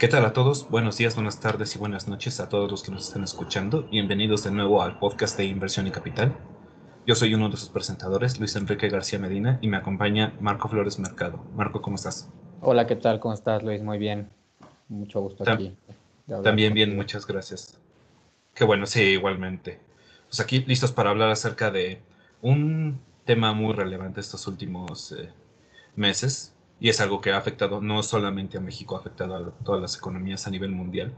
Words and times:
¿Qué 0.00 0.08
tal 0.08 0.24
a 0.24 0.32
todos? 0.32 0.66
Buenos 0.70 0.96
días, 0.96 1.14
buenas 1.14 1.40
tardes 1.40 1.76
y 1.76 1.78
buenas 1.78 2.08
noches 2.08 2.40
a 2.40 2.48
todos 2.48 2.70
los 2.70 2.82
que 2.82 2.90
nos 2.90 3.08
están 3.08 3.22
escuchando. 3.22 3.82
Bienvenidos 3.82 4.42
de 4.42 4.50
nuevo 4.50 4.80
al 4.82 4.98
podcast 4.98 5.36
de 5.36 5.44
Inversión 5.44 5.86
y 5.86 5.90
Capital. 5.90 6.34
Yo 7.06 7.14
soy 7.14 7.34
uno 7.34 7.50
de 7.50 7.58
sus 7.58 7.68
presentadores, 7.68 8.40
Luis 8.40 8.56
Enrique 8.56 8.88
García 8.88 9.18
Medina, 9.18 9.58
y 9.60 9.68
me 9.68 9.76
acompaña 9.76 10.32
Marco 10.40 10.70
Flores 10.70 10.98
Mercado. 10.98 11.44
Marco, 11.54 11.82
¿cómo 11.82 11.96
estás? 11.96 12.30
Hola, 12.62 12.86
¿qué 12.86 12.96
tal? 12.96 13.20
¿Cómo 13.20 13.34
estás, 13.34 13.62
Luis? 13.62 13.82
Muy 13.82 13.98
bien. 13.98 14.30
Mucho 14.88 15.20
gusto 15.20 15.44
aquí. 15.46 15.76
También 16.42 16.72
bien, 16.72 16.96
muchas 16.96 17.26
gracias. 17.26 17.78
Qué 18.54 18.64
bueno, 18.64 18.86
sí, 18.86 19.02
igualmente. 19.02 19.80
Pues 20.28 20.40
aquí 20.40 20.60
listos 20.60 20.92
para 20.92 21.10
hablar 21.10 21.28
acerca 21.28 21.70
de 21.70 22.00
un 22.40 22.98
tema 23.26 23.52
muy 23.52 23.74
relevante 23.74 24.20
estos 24.20 24.46
últimos 24.46 25.12
eh, 25.12 25.28
meses, 25.94 26.54
y 26.80 26.88
es 26.88 27.00
algo 27.00 27.20
que 27.20 27.32
ha 27.32 27.36
afectado 27.36 27.80
no 27.82 28.02
solamente 28.02 28.56
a 28.58 28.60
México, 28.60 28.96
ha 28.96 29.00
afectado 29.00 29.36
a 29.36 29.50
todas 29.64 29.82
las 29.82 29.96
economías 29.96 30.46
a 30.46 30.50
nivel 30.50 30.70
mundial. 30.70 31.12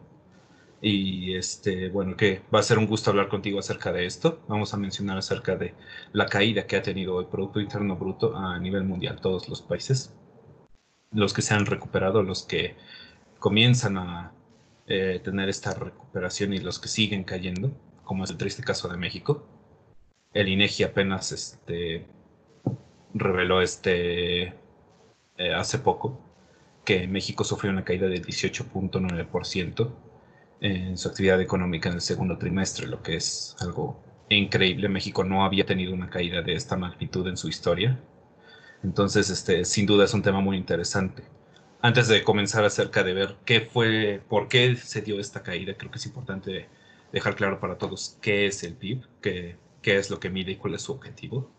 Y 0.80 1.36
este, 1.36 1.88
bueno, 1.88 2.16
que 2.16 2.42
va 2.52 2.58
a 2.58 2.64
ser 2.64 2.78
un 2.78 2.86
gusto 2.88 3.10
hablar 3.10 3.28
contigo 3.28 3.60
acerca 3.60 3.92
de 3.92 4.04
esto. 4.04 4.40
Vamos 4.48 4.74
a 4.74 4.76
mencionar 4.76 5.16
acerca 5.16 5.54
de 5.54 5.74
la 6.12 6.26
caída 6.26 6.66
que 6.66 6.76
ha 6.76 6.82
tenido 6.82 7.20
el 7.20 7.26
Producto 7.26 7.60
Interno 7.60 7.96
Bruto 7.96 8.36
a 8.36 8.58
nivel 8.58 8.82
mundial, 8.82 9.20
todos 9.20 9.48
los 9.48 9.62
países. 9.62 10.12
Los 11.12 11.32
que 11.32 11.42
se 11.42 11.54
han 11.54 11.66
recuperado, 11.66 12.24
los 12.24 12.42
que 12.42 12.74
comienzan 13.38 13.98
a 13.98 14.32
eh, 14.88 15.20
tener 15.22 15.48
esta 15.48 15.74
recuperación 15.74 16.52
y 16.54 16.58
los 16.58 16.80
que 16.80 16.88
siguen 16.88 17.22
cayendo, 17.22 17.70
como 18.02 18.24
es 18.24 18.30
el 18.30 18.36
triste 18.38 18.64
caso 18.64 18.88
de 18.88 18.96
México. 18.96 19.46
El 20.34 20.48
INEGI 20.48 20.82
apenas 20.84 21.30
este, 21.30 22.06
reveló 23.14 23.62
este 23.62 24.54
eh, 25.36 25.54
hace 25.54 25.78
poco 25.78 26.20
que 26.84 27.06
México 27.08 27.44
sufrió 27.44 27.72
una 27.72 27.84
caída 27.84 28.08
del 28.08 28.24
18.9% 28.24 29.90
en 30.60 30.96
su 30.96 31.08
actividad 31.08 31.40
económica 31.40 31.88
en 31.88 31.96
el 31.96 32.00
segundo 32.00 32.38
trimestre, 32.38 32.86
lo 32.86 33.02
que 33.02 33.16
es 33.16 33.56
algo 33.60 34.00
increíble. 34.28 34.88
México 34.88 35.24
no 35.24 35.44
había 35.44 35.66
tenido 35.66 35.94
una 35.94 36.10
caída 36.10 36.42
de 36.42 36.54
esta 36.54 36.76
magnitud 36.76 37.26
en 37.28 37.36
su 37.36 37.48
historia. 37.48 37.98
Entonces, 38.82 39.30
este, 39.30 39.64
sin 39.64 39.86
duda 39.86 40.04
es 40.04 40.14
un 40.14 40.22
tema 40.22 40.40
muy 40.40 40.56
interesante. 40.56 41.24
Antes 41.80 42.08
de 42.08 42.22
comenzar 42.22 42.64
acerca 42.64 43.02
de 43.02 43.14
ver 43.14 43.36
qué 43.44 43.60
fue, 43.60 44.22
por 44.28 44.48
qué 44.48 44.76
se 44.76 45.02
dio 45.02 45.20
esta 45.20 45.42
caída, 45.42 45.74
creo 45.76 45.90
que 45.90 45.98
es 45.98 46.06
importante 46.06 46.68
dejar 47.12 47.34
claro 47.36 47.60
para 47.60 47.78
todos 47.78 48.18
qué 48.20 48.46
es 48.46 48.62
el 48.64 48.74
PIB, 48.74 49.04
qué, 49.20 49.56
qué 49.82 49.98
es 49.98 50.10
lo 50.10 50.20
que 50.20 50.30
mide 50.30 50.52
y 50.52 50.56
cuál 50.56 50.74
es 50.74 50.82
su 50.82 50.92
objetivo 50.92 51.50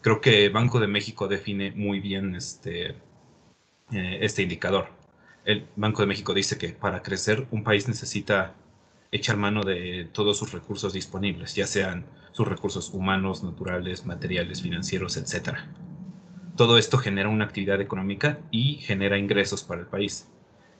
creo 0.00 0.20
que 0.20 0.48
Banco 0.48 0.80
de 0.80 0.86
México 0.86 1.28
define 1.28 1.72
muy 1.72 2.00
bien 2.00 2.34
este, 2.34 2.90
eh, 3.92 4.18
este 4.20 4.42
indicador. 4.42 4.88
El 5.44 5.66
Banco 5.76 6.02
de 6.02 6.08
México 6.08 6.34
dice 6.34 6.58
que 6.58 6.70
para 6.70 7.02
crecer 7.02 7.46
un 7.50 7.64
país 7.64 7.88
necesita 7.88 8.54
echar 9.10 9.36
mano 9.36 9.62
de 9.62 10.08
todos 10.12 10.36
sus 10.38 10.52
recursos 10.52 10.92
disponibles, 10.92 11.54
ya 11.54 11.66
sean 11.66 12.04
sus 12.32 12.46
recursos 12.46 12.90
humanos, 12.92 13.42
naturales, 13.42 14.04
materiales, 14.04 14.62
financieros, 14.62 15.16
etc. 15.16 15.56
Todo 16.56 16.76
esto 16.76 16.98
genera 16.98 17.28
una 17.28 17.46
actividad 17.46 17.80
económica 17.80 18.38
y 18.50 18.74
genera 18.76 19.18
ingresos 19.18 19.64
para 19.64 19.80
el 19.80 19.86
país. 19.86 20.28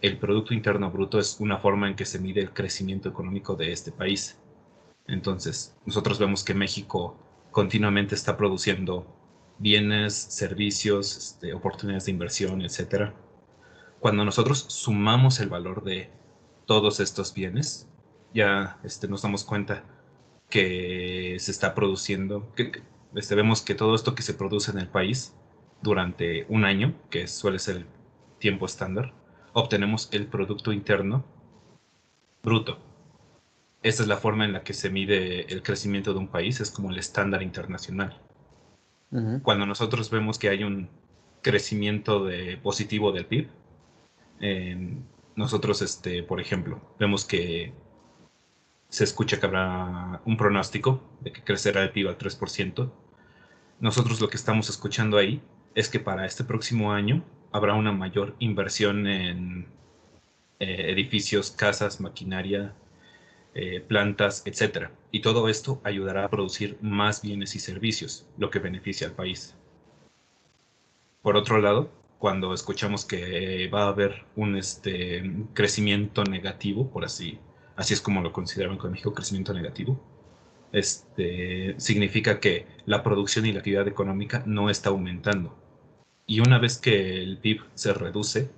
El 0.01 0.19
Producto 0.19 0.55
Interno 0.55 0.91
Bruto 0.91 1.19
es 1.19 1.41
una 1.41 1.59
forma 1.59 1.89
en 1.89 1.97
que 1.97 2.05
se 2.05 2.19
mide 2.19 2.41
el 2.41 2.53
crecimiento 2.53 3.09
económico 3.09 3.57
de 3.57 3.73
este 3.73 3.91
país. 3.91 4.39
Entonces, 5.07 5.75
nosotros 5.87 6.19
vemos 6.19 6.45
que 6.45 6.55
México 6.55 7.17
continuamente 7.51 8.15
está 8.15 8.37
produciendo 8.37 9.07
bienes, 9.59 10.15
servicios, 10.15 11.17
este, 11.17 11.53
oportunidades 11.53 12.07
de 12.07 12.13
inversión, 12.13 12.63
etc. 12.63 13.13
Cuando 14.01 14.25
nosotros 14.25 14.67
sumamos 14.69 15.41
el 15.41 15.49
valor 15.49 15.83
de 15.85 16.11
todos 16.67 17.01
estos 17.01 17.35
bienes, 17.35 17.89
ya 18.35 18.79
este, 18.85 19.09
nos 19.09 19.23
damos 19.23 19.45
cuenta 19.45 19.85
que 20.49 21.37
se 21.41 21.51
está 21.51 21.75
produciendo, 21.75 22.53
este, 23.15 23.35
vemos 23.35 23.63
que 23.63 23.75
todo 23.75 23.95
esto 23.95 24.15
que 24.15 24.23
se 24.23 24.35
produce 24.35 24.71
en 24.71 24.79
el 24.79 24.89
país 24.89 25.35
durante 25.83 26.47
un 26.49 26.65
año, 26.65 26.95
que 27.11 27.27
suele 27.27 27.59
ser 27.59 27.77
el 27.79 27.87
tiempo 28.39 28.67
estándar, 28.67 29.13
obtenemos 29.53 30.09
el 30.13 30.27
Producto 30.27 30.73
Interno 30.73 31.25
Bruto. 32.43 32.88
Esta 33.89 34.03
es 34.03 34.09
la 34.09 34.19
forma 34.19 34.45
en 34.45 34.53
la 34.53 34.63
que 34.63 34.75
se 34.75 34.91
mide 34.91 35.51
el 35.51 35.63
crecimiento 35.63 36.13
de 36.13 36.19
un 36.19 36.29
país, 36.29 36.61
es 36.61 36.71
como 36.71 36.91
el 36.91 36.99
estándar 36.99 37.43
internacional. 37.43 38.21
Cuando 39.43 39.65
nosotros 39.65 40.11
vemos 40.11 40.39
que 40.39 40.51
hay 40.51 40.63
un 40.63 40.91
crecimiento 41.41 42.23
de, 42.27 42.59
positivo 42.59 43.13
del 43.13 43.25
PIB, 43.25 43.49
nosotros, 45.37 45.81
este, 45.81 46.23
por 46.23 46.39
ejemplo, 46.39 46.83
vemos 46.99 47.25
que 47.25 47.73
se 48.91 49.05
escucha 49.05 49.41
que 49.41 49.47
habrá 49.47 50.21
un 50.27 50.37
pronóstico 50.37 51.03
de 51.23 51.33
que 51.33 51.43
crecerá 51.43 51.83
el 51.83 51.91
PIB 51.91 52.09
al 52.09 52.19
3%. 52.19 52.93
Nosotros 53.81 54.21
lo 54.21 54.29
que 54.29 54.37
estamos 54.37 54.69
escuchando 54.69 55.17
ahí 55.17 55.41
es 55.75 55.89
que 55.89 55.99
para 55.99 56.27
este 56.27 56.45
próximo 56.45 56.93
año 56.93 57.25
habrá 57.53 57.73
una 57.73 57.93
mayor 57.93 58.37
inversión 58.39 59.07
en 59.07 59.67
eh, 60.61 60.91
edificios, 60.91 61.51
casas, 61.51 62.03
maquinaria, 62.03 62.75
eh, 63.55 63.81
plantas, 63.81 64.43
etc. 64.47 64.89
Y 65.11 65.21
todo 65.21 65.49
esto 65.49 65.81
ayudará 65.85 66.25
a 66.25 66.31
producir 66.31 66.79
más 66.81 67.23
bienes 67.23 67.55
y 67.55 67.61
servicios, 67.61 68.27
lo 68.37 68.51
que 68.51 68.59
beneficia 68.59 69.07
al 69.07 69.15
país. 69.15 69.57
Por 71.23 71.37
otro 71.37 71.59
lado, 71.59 71.91
cuando 72.19 72.53
escuchamos 72.55 73.05
que 73.05 73.69
va 73.69 73.85
a 73.85 73.89
haber 73.89 74.25
un 74.37 74.57
este, 74.57 75.23
crecimiento 75.55 76.25
negativo, 76.25 76.91
por 76.91 77.05
así, 77.05 77.39
así 77.77 77.95
es 77.95 78.01
como 78.01 78.23
lo 78.23 78.33
consideraban 78.33 78.79
con 78.79 78.91
México, 78.93 79.15
crecimiento 79.15 79.53
negativo, 79.55 80.01
este, 80.73 81.75
significa 81.79 82.41
que 82.41 82.67
la 82.87 83.03
producción 83.03 83.47
y 83.47 83.53
la 83.53 83.59
actividad 83.59 83.89
económica 83.89 84.43
no 84.47 84.71
está 84.71 84.91
aumentando. 84.91 85.57
Y 86.27 86.41
una 86.41 86.59
vez 86.59 86.79
que 86.79 87.23
el 87.23 87.39
PIB 87.39 87.63
se 87.75 87.95
reduce, 87.95 88.51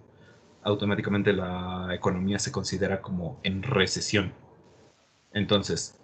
automáticamente 0.63 1.33
la 1.33 1.89
economía 1.93 2.39
se 2.39 2.53
considera 2.53 3.01
como 3.01 3.39
en 3.43 3.63
recesión. 3.63 4.33
Entonces, 5.33 5.99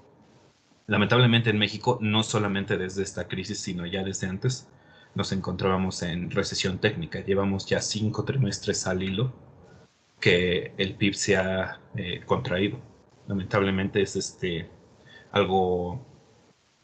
lamentablemente 0.86 1.50
en 1.50 1.58
México, 1.58 1.98
no 2.00 2.22
solamente 2.22 2.78
desde 2.78 3.02
esta 3.02 3.28
crisis, 3.28 3.60
sino 3.60 3.86
ya 3.86 4.04
desde 4.04 4.28
antes, 4.28 4.68
nos 5.14 5.32
encontrábamos 5.32 6.02
en 6.02 6.30
recesión 6.30 6.78
técnica. 6.78 7.20
Llevamos 7.20 7.66
ya 7.66 7.80
cinco 7.80 8.24
trimestres 8.24 8.86
al 8.86 9.02
hilo 9.02 9.32
que 10.20 10.74
el 10.76 10.94
PIB 10.96 11.14
se 11.14 11.36
ha 11.36 11.80
eh, 11.96 12.22
contraído. 12.26 12.80
Lamentablemente 13.26 14.02
es 14.02 14.16
este, 14.16 14.70
algo 15.32 16.06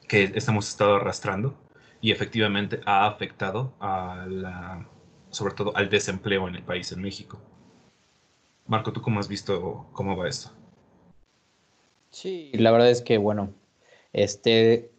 que 0.09 0.25
estamos 0.35 0.69
estado 0.69 0.97
arrastrando 0.97 1.59
y 2.01 2.11
efectivamente 2.11 2.81
ha 2.85 3.07
afectado 3.07 3.75
a 3.81 4.27
la, 4.29 4.89
sobre 5.31 5.55
todo 5.55 5.77
al 5.77 5.89
desempleo 5.89 6.49
en 6.49 6.57
el 6.57 6.63
país, 6.63 6.91
en 6.93 7.01
México. 7.01 7.41
Marco, 8.67 8.93
¿tú 8.93 9.03
cómo 9.03 9.21
has 9.21 9.29
visto 9.29 9.89
cómo 9.93 10.17
va 10.17 10.29
esto? 10.29 10.62
Sí, 12.13 12.51
la 12.55 12.71
verdad 12.71 12.91
es 12.91 13.03
que, 13.03 13.19
bueno, 13.19 13.55
este, 14.13 14.93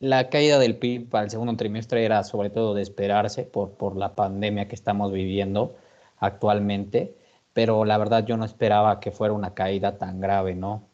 la 0.00 0.28
caída 0.28 0.58
del 0.58 0.76
PIB 0.76 1.08
para 1.08 1.24
el 1.24 1.30
segundo 1.30 1.56
trimestre 1.56 2.04
era 2.04 2.22
sobre 2.24 2.50
todo 2.50 2.74
de 2.74 2.82
esperarse 2.82 3.44
por, 3.44 3.72
por 3.72 3.96
la 3.96 4.14
pandemia 4.14 4.68
que 4.68 4.74
estamos 4.74 5.10
viviendo 5.12 5.74
actualmente, 6.18 7.16
pero 7.54 7.84
la 7.84 7.98
verdad 7.98 8.24
yo 8.26 8.36
no 8.36 8.44
esperaba 8.44 9.00
que 9.00 9.10
fuera 9.12 9.34
una 9.34 9.54
caída 9.54 9.98
tan 9.98 10.20
grave, 10.20 10.54
¿no? 10.54 10.84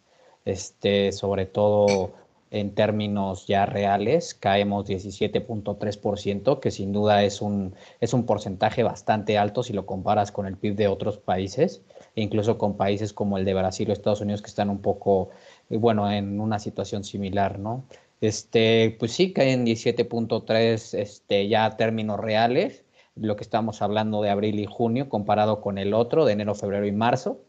Este, 0.44 1.12
sobre 1.12 1.46
todo 1.46 2.12
en 2.54 2.72
términos 2.72 3.48
ya 3.48 3.66
reales, 3.66 4.32
caemos 4.32 4.86
17.3%, 4.86 6.60
que 6.60 6.70
sin 6.70 6.92
duda 6.92 7.24
es 7.24 7.42
un, 7.42 7.74
es 8.00 8.14
un 8.14 8.26
porcentaje 8.26 8.84
bastante 8.84 9.38
alto 9.38 9.64
si 9.64 9.72
lo 9.72 9.86
comparas 9.86 10.30
con 10.30 10.46
el 10.46 10.56
PIB 10.56 10.76
de 10.76 10.86
otros 10.86 11.18
países, 11.18 11.82
e 12.14 12.22
incluso 12.22 12.56
con 12.56 12.76
países 12.76 13.12
como 13.12 13.38
el 13.38 13.44
de 13.44 13.54
Brasil 13.54 13.90
o 13.90 13.92
Estados 13.92 14.20
Unidos 14.20 14.40
que 14.40 14.50
están 14.50 14.70
un 14.70 14.80
poco 14.80 15.30
bueno, 15.68 16.10
en 16.10 16.40
una 16.40 16.58
situación 16.58 17.04
similar, 17.04 17.58
¿no? 17.58 17.84
Este, 18.20 18.96
pues 18.98 19.12
sí, 19.12 19.32
caen 19.32 19.66
17.3 19.66 20.98
este, 20.98 21.48
ya 21.48 21.76
términos 21.76 22.18
reales, 22.18 22.84
lo 23.16 23.36
que 23.36 23.44
estamos 23.44 23.82
hablando 23.82 24.22
de 24.22 24.30
abril 24.30 24.58
y 24.60 24.66
junio 24.66 25.08
comparado 25.08 25.60
con 25.60 25.78
el 25.78 25.94
otro 25.94 26.24
de 26.24 26.32
enero, 26.32 26.54
febrero 26.54 26.86
y 26.86 26.92
marzo. 26.92 27.40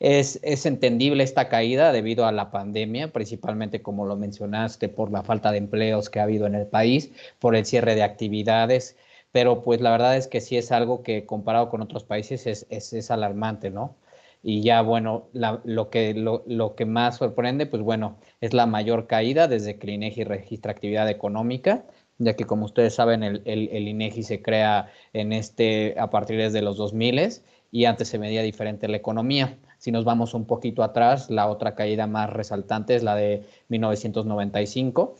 Es, 0.00 0.40
es, 0.42 0.66
entendible 0.66 1.22
esta 1.22 1.48
caída 1.48 1.92
debido 1.92 2.26
a 2.26 2.32
la 2.32 2.50
pandemia, 2.50 3.12
principalmente 3.12 3.82
como 3.82 4.04
lo 4.06 4.16
mencionaste, 4.16 4.88
por 4.88 5.12
la 5.12 5.22
falta 5.22 5.52
de 5.52 5.58
empleos 5.58 6.10
que 6.10 6.18
ha 6.18 6.24
habido 6.24 6.46
en 6.46 6.56
el 6.56 6.66
país, 6.66 7.12
por 7.38 7.54
el 7.54 7.64
cierre 7.66 7.94
de 7.94 8.02
actividades, 8.02 8.96
pero 9.32 9.62
pues 9.62 9.80
la 9.80 9.90
verdad 9.90 10.16
es 10.16 10.26
que 10.28 10.40
sí 10.40 10.56
es 10.56 10.72
algo 10.72 11.02
que 11.02 11.24
comparado 11.26 11.70
con 11.70 11.82
otros 11.82 12.04
países 12.04 12.46
es, 12.46 12.66
es, 12.70 12.92
es 12.92 13.10
alarmante, 13.10 13.70
¿no? 13.70 13.94
Y 14.42 14.62
ya, 14.62 14.82
bueno, 14.82 15.28
lo, 15.32 15.90
que, 15.90 16.14
lo, 16.14 16.74
que 16.74 16.84
más 16.84 17.18
sorprende, 17.18 17.66
pues 17.66 17.82
bueno, 17.82 18.18
es 18.40 18.52
la 18.54 18.66
mayor 18.66 19.06
caída 19.06 19.46
desde 19.46 19.78
que 19.78 19.86
el 19.86 19.94
INEGI 19.94 20.24
registra 20.24 20.72
actividad 20.72 21.08
económica, 21.08 21.84
ya 22.18 22.34
que 22.34 22.44
como 22.44 22.64
ustedes 22.64 22.94
saben, 22.94 23.22
el, 23.22 23.42
el, 23.44 23.88
INEGI 23.88 24.22
se 24.24 24.42
crea 24.42 24.90
en 25.12 25.32
este, 25.32 25.94
a 25.98 26.10
partir 26.10 26.50
de 26.50 26.62
los 26.62 26.76
2000 26.76 27.42
y 27.70 27.84
antes 27.84 28.08
se 28.08 28.18
medía 28.18 28.42
diferente 28.42 28.88
la 28.88 28.96
economía. 28.96 29.58
Si 29.78 29.92
nos 29.92 30.04
vamos 30.04 30.34
un 30.34 30.46
poquito 30.46 30.82
atrás, 30.82 31.30
la 31.30 31.48
otra 31.48 31.74
caída 31.74 32.06
más 32.06 32.30
resaltante 32.30 32.94
es 32.94 33.02
la 33.02 33.14
de 33.14 33.44
1995. 33.68 35.16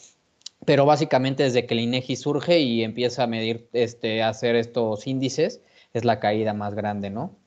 Pero 0.65 0.87
básicamente 0.87 1.43
desde 1.45 1.67
que 1.67 1.75
el 1.75 1.81
INEGI 1.81 2.17
surge 2.17 2.61
y 2.61 2.85
empieza 2.85 3.25
a 3.25 3.27
medir, 3.27 3.69
este, 3.73 4.23
a 4.23 4.29
hacer 4.29 4.55
estos 4.57 5.07
índices, 5.07 5.63
es 5.93 6.05
la 6.05 6.21
caída 6.21 6.55
más 6.55 6.75
grande, 6.75 7.11
¿no? 7.11 7.42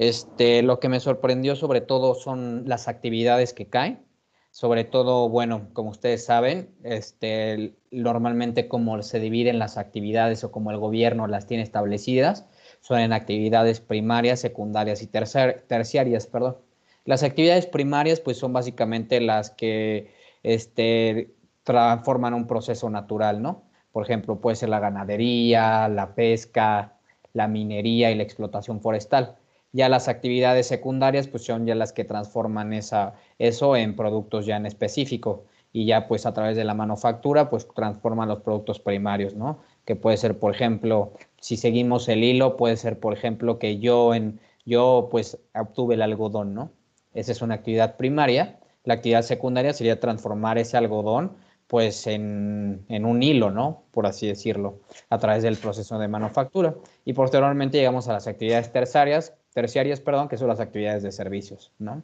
Este, 0.00 0.62
lo 0.62 0.80
que 0.80 0.88
me 0.88 0.98
sorprendió 0.98 1.56
sobre 1.56 1.82
todo 1.82 2.14
son 2.14 2.62
las 2.66 2.88
actividades 2.88 3.52
que 3.52 3.68
caen. 3.68 4.02
Sobre 4.50 4.84
todo, 4.84 5.28
bueno, 5.28 5.68
como 5.74 5.90
ustedes 5.90 6.24
saben, 6.24 6.74
este, 6.84 7.74
normalmente 7.90 8.66
como 8.66 9.02
se 9.02 9.20
dividen 9.20 9.58
las 9.58 9.76
actividades 9.76 10.42
o 10.42 10.50
como 10.50 10.70
el 10.70 10.78
gobierno 10.78 11.26
las 11.26 11.46
tiene 11.46 11.62
establecidas, 11.62 12.46
son 12.80 13.00
en 13.00 13.12
actividades 13.12 13.80
primarias, 13.82 14.40
secundarias 14.40 15.02
y 15.02 15.06
terciarias, 15.06 16.26
perdón. 16.26 16.56
Las 17.04 17.22
actividades 17.22 17.66
primarias 17.66 18.20
pues 18.20 18.38
son 18.38 18.54
básicamente 18.54 19.20
las 19.20 19.50
que 19.50 20.14
este, 20.42 21.34
transforman 21.62 22.32
un 22.32 22.46
proceso 22.46 22.88
natural, 22.88 23.42
¿no? 23.42 23.64
Por 23.92 24.04
ejemplo, 24.04 24.40
puede 24.40 24.56
ser 24.56 24.70
la 24.70 24.80
ganadería, 24.80 25.88
la 25.88 26.14
pesca, 26.14 26.96
la 27.34 27.48
minería 27.48 28.10
y 28.10 28.14
la 28.14 28.22
explotación 28.22 28.80
forestal. 28.80 29.36
Ya 29.72 29.88
las 29.88 30.08
actividades 30.08 30.66
secundarias 30.66 31.28
pues 31.28 31.44
son 31.44 31.66
ya 31.66 31.74
las 31.74 31.92
que 31.92 32.04
transforman 32.04 32.72
esa, 32.72 33.14
eso 33.38 33.76
en 33.76 33.94
productos 33.94 34.46
ya 34.46 34.56
en 34.56 34.66
específico 34.66 35.44
y 35.72 35.86
ya 35.86 36.08
pues 36.08 36.26
a 36.26 36.34
través 36.34 36.56
de 36.56 36.64
la 36.64 36.74
manufactura 36.74 37.48
pues 37.50 37.68
transforman 37.74 38.28
los 38.28 38.40
productos 38.40 38.80
primarios, 38.80 39.34
¿no? 39.34 39.60
Que 39.84 39.96
puede 39.96 40.16
ser, 40.16 40.38
por 40.38 40.54
ejemplo, 40.54 41.12
si 41.40 41.56
seguimos 41.56 42.08
el 42.08 42.24
hilo, 42.24 42.56
puede 42.56 42.76
ser, 42.76 42.98
por 42.98 43.12
ejemplo, 43.12 43.58
que 43.58 43.78
yo 43.78 44.14
en 44.14 44.40
yo 44.66 45.08
pues 45.10 45.38
obtuve 45.54 45.94
el 45.94 46.02
algodón, 46.02 46.54
¿no? 46.54 46.70
Esa 47.14 47.32
es 47.32 47.42
una 47.42 47.54
actividad 47.56 47.96
primaria. 47.96 48.60
La 48.84 48.94
actividad 48.94 49.22
secundaria 49.22 49.72
sería 49.72 50.00
transformar 50.00 50.58
ese 50.58 50.76
algodón 50.76 51.36
pues 51.66 52.06
en, 52.08 52.84
en, 52.88 53.04
un 53.04 53.22
hilo, 53.22 53.50
¿no? 53.50 53.84
Por 53.92 54.06
así 54.06 54.26
decirlo, 54.26 54.80
a 55.08 55.18
través 55.18 55.44
del 55.44 55.56
proceso 55.56 55.98
de 55.98 56.08
manufactura. 56.08 56.74
Y 57.04 57.12
posteriormente 57.12 57.78
llegamos 57.78 58.08
a 58.08 58.12
las 58.12 58.26
actividades 58.26 58.72
terciarias, 58.72 59.34
terciarias, 59.52 60.00
perdón, 60.00 60.28
que 60.28 60.36
son 60.36 60.48
las 60.48 60.60
actividades 60.60 61.02
de 61.02 61.12
servicios, 61.12 61.72
¿no? 61.78 62.02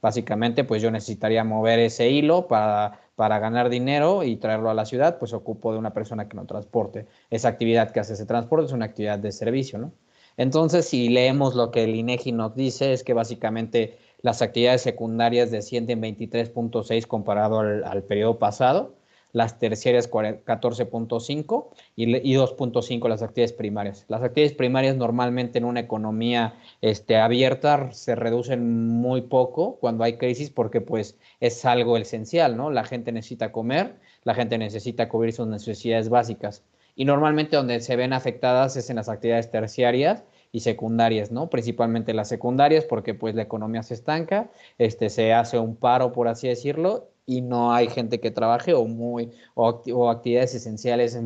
Básicamente, 0.00 0.62
pues 0.64 0.80
yo 0.80 0.90
necesitaría 0.90 1.42
mover 1.42 1.80
ese 1.80 2.08
hilo 2.10 2.46
para, 2.46 3.00
para 3.16 3.40
ganar 3.40 3.68
dinero 3.68 4.22
y 4.22 4.36
traerlo 4.36 4.70
a 4.70 4.74
la 4.74 4.84
ciudad, 4.84 5.18
pues 5.18 5.32
ocupo 5.32 5.72
de 5.72 5.78
una 5.78 5.92
persona 5.92 6.28
que 6.28 6.36
lo 6.36 6.44
transporte. 6.46 7.06
Esa 7.30 7.48
actividad 7.48 7.90
que 7.90 8.00
hace 8.00 8.12
ese 8.12 8.26
transporte 8.26 8.66
es 8.66 8.72
una 8.72 8.84
actividad 8.84 9.18
de 9.18 9.32
servicio, 9.32 9.78
¿no? 9.78 9.92
Entonces, 10.36 10.86
si 10.86 11.08
leemos 11.08 11.56
lo 11.56 11.72
que 11.72 11.82
el 11.82 11.96
INEGI 11.96 12.30
nos 12.30 12.54
dice, 12.54 12.92
es 12.92 13.02
que 13.02 13.12
básicamente 13.12 13.98
las 14.22 14.40
actividades 14.40 14.82
secundarias 14.82 15.50
descienden 15.50 16.00
23.6 16.00 17.06
comparado 17.08 17.58
al, 17.58 17.82
al 17.82 18.04
periodo 18.04 18.38
pasado, 18.38 18.94
las 19.32 19.58
terciarias 19.58 20.10
14.5 20.10 21.66
y, 21.96 22.06
2.5 22.06 23.08
las 23.08 23.22
actividades 23.22 23.52
primarias. 23.52 24.04
Las 24.08 24.22
actividades 24.22 24.56
primarias 24.56 24.96
normalmente 24.96 25.58
en 25.58 25.64
una 25.64 25.80
economía 25.80 26.54
este, 26.80 27.16
abierta 27.16 27.92
se 27.92 28.14
reducen 28.14 28.88
muy 28.88 29.22
poco 29.22 29.76
cuando 29.76 30.04
hay 30.04 30.16
crisis 30.16 30.50
porque 30.50 30.80
pues 30.80 31.16
es 31.40 31.64
algo 31.64 31.96
esencial, 31.96 32.56
¿no? 32.56 32.70
La 32.70 32.84
gente 32.84 33.12
necesita 33.12 33.52
comer, 33.52 33.96
la 34.24 34.34
gente 34.34 34.58
necesita 34.58 35.08
cubrir 35.08 35.32
sus 35.32 35.46
necesidades 35.46 36.08
básicas 36.08 36.64
y 36.98 37.04
normalmente 37.04 37.56
donde 37.56 37.80
se 37.80 37.94
ven 37.94 38.12
afectadas 38.12 38.76
es 38.76 38.90
en 38.90 38.96
las 38.96 39.08
actividades 39.08 39.52
terciarias 39.52 40.24
y 40.50 40.60
secundarias, 40.60 41.30
¿no? 41.30 41.48
Principalmente 41.48 42.12
las 42.12 42.28
secundarias 42.28 42.84
porque 42.84 43.14
pues 43.14 43.36
la 43.36 43.42
economía 43.42 43.84
se 43.84 43.94
estanca, 43.94 44.50
este, 44.78 45.08
se 45.08 45.32
hace 45.32 45.60
un 45.60 45.76
paro, 45.76 46.12
por 46.12 46.26
así 46.26 46.48
decirlo, 46.48 47.10
y 47.28 47.42
no 47.42 47.74
hay 47.74 47.88
gente 47.88 48.20
que 48.20 48.30
trabaje 48.30 48.72
o, 48.72 48.86
muy, 48.86 49.30
o, 49.54 50.08
actividades 50.10 50.54
esenciales 50.54 51.20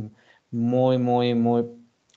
muy, 0.51 0.99
muy, 0.99 1.35
muy, 1.35 1.65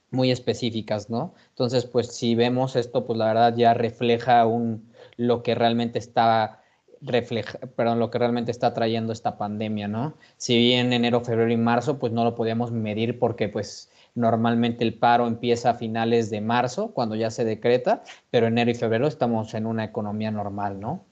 muy 0.10 0.32
específicas, 0.32 1.10
¿no? 1.12 1.36
Entonces, 1.50 1.86
pues 1.86 2.08
si 2.08 2.34
vemos 2.34 2.76
esto, 2.76 3.06
pues 3.06 3.20
la 3.20 3.28
verdad 3.28 3.56
ya 3.56 3.76
refleja 3.76 4.48
un, 4.48 4.92
lo 5.18 5.44
que 5.44 5.54
realmente 5.54 6.00
está 6.00 6.64
refleja, 7.00 7.60
perdón, 7.60 8.00
lo 8.00 8.10
que 8.10 8.18
realmente 8.18 8.50
está 8.50 8.74
trayendo 8.74 9.14
esta 9.14 9.38
pandemia, 9.38 9.88
¿no? 9.88 10.18
Si 10.38 10.58
bien 10.58 10.92
enero, 10.92 11.22
febrero 11.22 11.52
y 11.52 11.58
marzo, 11.58 12.00
pues 12.00 12.12
no 12.12 12.24
lo 12.24 12.34
podíamos 12.34 12.72
medir 12.72 13.20
porque 13.20 13.50
pues 13.50 13.92
normalmente 14.16 14.84
el 14.84 14.96
paro 14.98 15.28
empieza 15.28 15.72
a 15.72 15.74
finales 15.76 16.32
de 16.32 16.42
marzo, 16.42 16.92
cuando 16.92 17.16
ya 17.16 17.30
se 17.30 17.46
decreta, 17.46 18.02
pero 18.32 18.48
enero 18.48 18.72
y 18.72 18.76
febrero 18.76 19.06
estamos 19.08 19.54
en 19.54 19.68
una 19.68 19.84
economía 19.84 20.32
normal, 20.32 20.80
¿no? 20.80 21.06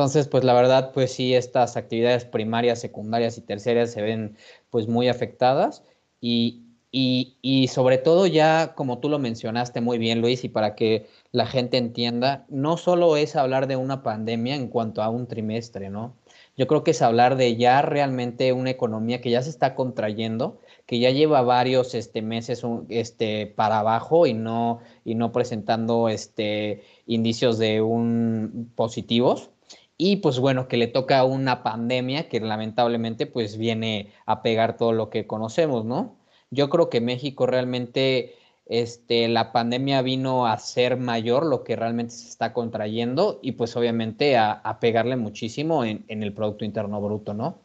Entonces, 0.00 0.28
pues 0.28 0.44
la 0.44 0.54
verdad, 0.54 0.92
pues 0.94 1.12
sí, 1.12 1.34
estas 1.34 1.76
actividades 1.76 2.24
primarias, 2.24 2.80
secundarias 2.80 3.36
y 3.36 3.42
terciarias 3.42 3.92
se 3.92 4.00
ven 4.00 4.34
pues 4.70 4.88
muy 4.88 5.08
afectadas 5.08 5.82
y, 6.22 6.64
y, 6.90 7.68
sobre 7.68 7.98
todo 7.98 8.26
ya, 8.26 8.72
como 8.74 8.98
tú 9.00 9.10
lo 9.10 9.18
mencionaste 9.18 9.82
muy 9.82 9.98
bien, 9.98 10.22
Luis, 10.22 10.42
y 10.42 10.48
para 10.48 10.74
que 10.74 11.06
la 11.32 11.44
gente 11.44 11.76
entienda, 11.76 12.46
no 12.48 12.78
solo 12.78 13.18
es 13.18 13.36
hablar 13.36 13.66
de 13.66 13.76
una 13.76 14.02
pandemia 14.02 14.54
en 14.54 14.68
cuanto 14.68 15.02
a 15.02 15.10
un 15.10 15.26
trimestre, 15.26 15.90
¿no? 15.90 16.16
Yo 16.56 16.66
creo 16.66 16.82
que 16.82 16.92
es 16.92 17.02
hablar 17.02 17.36
de 17.36 17.56
ya 17.56 17.82
realmente 17.82 18.54
una 18.54 18.70
economía 18.70 19.20
que 19.20 19.30
ya 19.30 19.42
se 19.42 19.50
está 19.50 19.74
contrayendo, 19.74 20.60
que 20.86 20.98
ya 20.98 21.10
lleva 21.10 21.42
varios 21.42 21.94
este, 21.94 22.22
meses 22.22 22.62
este, 22.88 23.48
para 23.48 23.80
abajo 23.80 24.26
y 24.26 24.32
no, 24.32 24.80
y 25.04 25.14
no 25.14 25.30
presentando 25.30 26.08
este, 26.08 26.84
indicios 27.06 27.58
de 27.58 27.82
un 27.82 28.72
positivos 28.74 29.50
y 30.02 30.16
pues 30.16 30.38
bueno, 30.38 30.66
que 30.66 30.78
le 30.78 30.86
toca 30.86 31.22
una 31.24 31.62
pandemia 31.62 32.30
que 32.30 32.40
lamentablemente 32.40 33.26
pues 33.26 33.58
viene 33.58 34.10
a 34.24 34.40
pegar 34.40 34.78
todo 34.78 34.92
lo 34.94 35.10
que 35.10 35.26
conocemos, 35.26 35.84
¿no? 35.84 36.16
Yo 36.50 36.70
creo 36.70 36.88
que 36.88 37.02
México 37.02 37.46
realmente, 37.46 38.34
este, 38.64 39.28
la 39.28 39.52
pandemia 39.52 40.00
vino 40.00 40.46
a 40.46 40.56
ser 40.56 40.96
mayor 40.96 41.44
lo 41.44 41.64
que 41.64 41.76
realmente 41.76 42.14
se 42.14 42.30
está 42.30 42.54
contrayendo 42.54 43.40
y 43.42 43.52
pues 43.52 43.76
obviamente 43.76 44.38
a, 44.38 44.78
pegarle 44.80 45.16
muchísimo 45.16 45.84
en, 45.84 46.02
en, 46.08 46.22
el 46.22 46.32
Producto 46.32 46.64
Interno 46.64 46.98
Bruto, 47.02 47.34
¿no? 47.34 47.58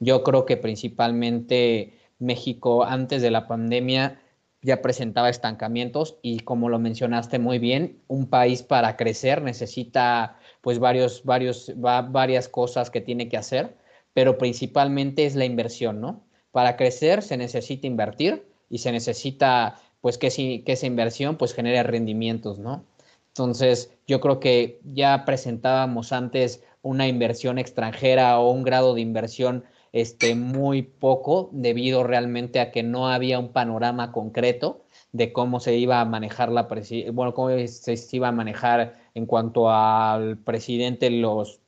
Yo 0.00 0.24
creo 0.24 0.44
que 0.44 0.56
principalmente 0.56 1.94
México 2.18 2.82
antes 2.82 3.22
de 3.22 3.30
la 3.30 3.46
pandemia 3.46 4.20
ya 4.60 4.82
presentaba 4.82 5.28
estancamientos 5.28 6.18
y 6.20 6.40
como 6.40 6.68
lo 6.68 6.80
mencionaste 6.80 7.38
muy 7.38 7.60
bien, 7.60 8.02
un 8.08 8.26
país 8.26 8.64
para 8.64 8.96
crecer 8.96 9.40
necesita 9.40 10.40
pues 10.66 10.80
varios, 10.80 11.22
varios, 11.22 11.72
varias 11.76 12.48
cosas 12.48 12.90
que 12.90 13.00
tiene 13.00 13.28
que 13.28 13.36
hacer, 13.36 13.76
pero 14.14 14.36
principalmente 14.36 15.24
es 15.24 15.36
la 15.36 15.44
inversión, 15.44 16.00
¿no? 16.00 16.24
Para 16.50 16.76
crecer 16.76 17.22
se 17.22 17.36
necesita 17.36 17.86
invertir 17.86 18.48
y 18.68 18.78
se 18.78 18.90
necesita 18.90 19.80
pues 20.00 20.18
que, 20.18 20.64
que 20.66 20.72
esa 20.72 20.86
inversión 20.86 21.36
pues 21.36 21.54
genere 21.54 21.84
rendimientos, 21.84 22.58
¿no? 22.58 22.84
Entonces, 23.28 23.92
yo 24.08 24.20
creo 24.20 24.40
que 24.40 24.80
ya 24.82 25.24
presentábamos 25.24 26.12
antes 26.12 26.64
una 26.82 27.06
inversión 27.06 27.60
extranjera 27.60 28.40
o 28.40 28.50
un 28.50 28.64
grado 28.64 28.94
de 28.94 29.02
inversión 29.02 29.62
este, 29.92 30.34
muy 30.34 30.82
poco 30.82 31.48
debido 31.52 32.02
realmente 32.02 32.58
a 32.58 32.72
que 32.72 32.82
no 32.82 33.08
había 33.08 33.38
un 33.38 33.52
panorama 33.52 34.10
concreto 34.10 34.82
de 35.12 35.32
cómo 35.32 35.60
se 35.60 35.76
iba 35.76 36.00
a 36.00 36.04
manejar 36.04 36.50
la 36.50 36.66
bueno, 37.12 37.34
cómo 37.34 37.50
se 37.68 37.96
iba 38.10 38.26
a 38.26 38.32
manejar 38.32 39.05
en 39.16 39.24
cuanto 39.24 39.70
al 39.70 40.36
presidente 40.36 41.08
los, 41.08 41.60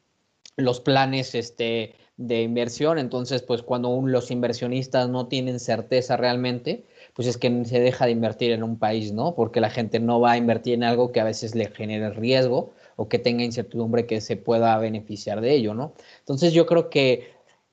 los 0.56 0.80
planes 0.80 1.34
este, 1.34 1.94
de 2.18 2.42
inversión. 2.42 2.98
Entonces, 2.98 3.40
pues 3.40 3.62
cuando 3.62 3.98
los 4.04 4.30
inversionistas 4.30 5.08
no 5.08 5.28
tienen 5.28 5.58
certeza 5.58 6.18
realmente, 6.18 6.84
pues 7.14 7.26
es 7.26 7.38
que 7.38 7.64
se 7.64 7.80
deja 7.80 8.04
de 8.04 8.10
invertir 8.10 8.52
en 8.52 8.62
un 8.62 8.78
país, 8.78 9.12
¿no? 9.12 9.34
Porque 9.34 9.62
la 9.62 9.70
gente 9.70 9.98
no 9.98 10.20
va 10.20 10.32
a 10.32 10.36
invertir 10.36 10.74
en 10.74 10.84
algo 10.84 11.10
que 11.10 11.20
a 11.20 11.24
veces 11.24 11.54
le 11.54 11.70
genere 11.70 12.10
riesgo 12.10 12.74
o 12.96 13.08
que 13.08 13.18
tenga 13.18 13.44
incertidumbre 13.44 14.06
que 14.06 14.20
se 14.20 14.36
pueda 14.36 14.76
beneficiar 14.76 15.40
de 15.40 15.54
ello, 15.54 15.72
¿no? 15.72 15.94
Entonces 16.18 16.52
yo 16.52 16.66
creo 16.66 16.90
que 16.90 17.32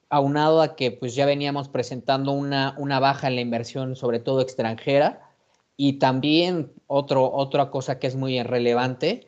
aunado 0.09 0.61
a 0.61 0.77
que 0.77 0.91
pues 0.91 1.15
ya 1.15 1.25
veníamos 1.25 1.67
presentando 1.67 2.31
una, 2.31 2.75
una 2.77 3.01
baja 3.01 3.27
en 3.27 3.35
la 3.35 3.41
inversión, 3.41 3.97
sobre 3.97 4.19
todo 4.19 4.39
extranjera, 4.39 5.29
y 5.75 5.99
también 5.99 6.71
otro, 6.87 7.29
otra 7.29 7.69
cosa 7.71 7.99
que 7.99 8.07
es 8.07 8.15
muy 8.15 8.41
relevante 8.41 9.27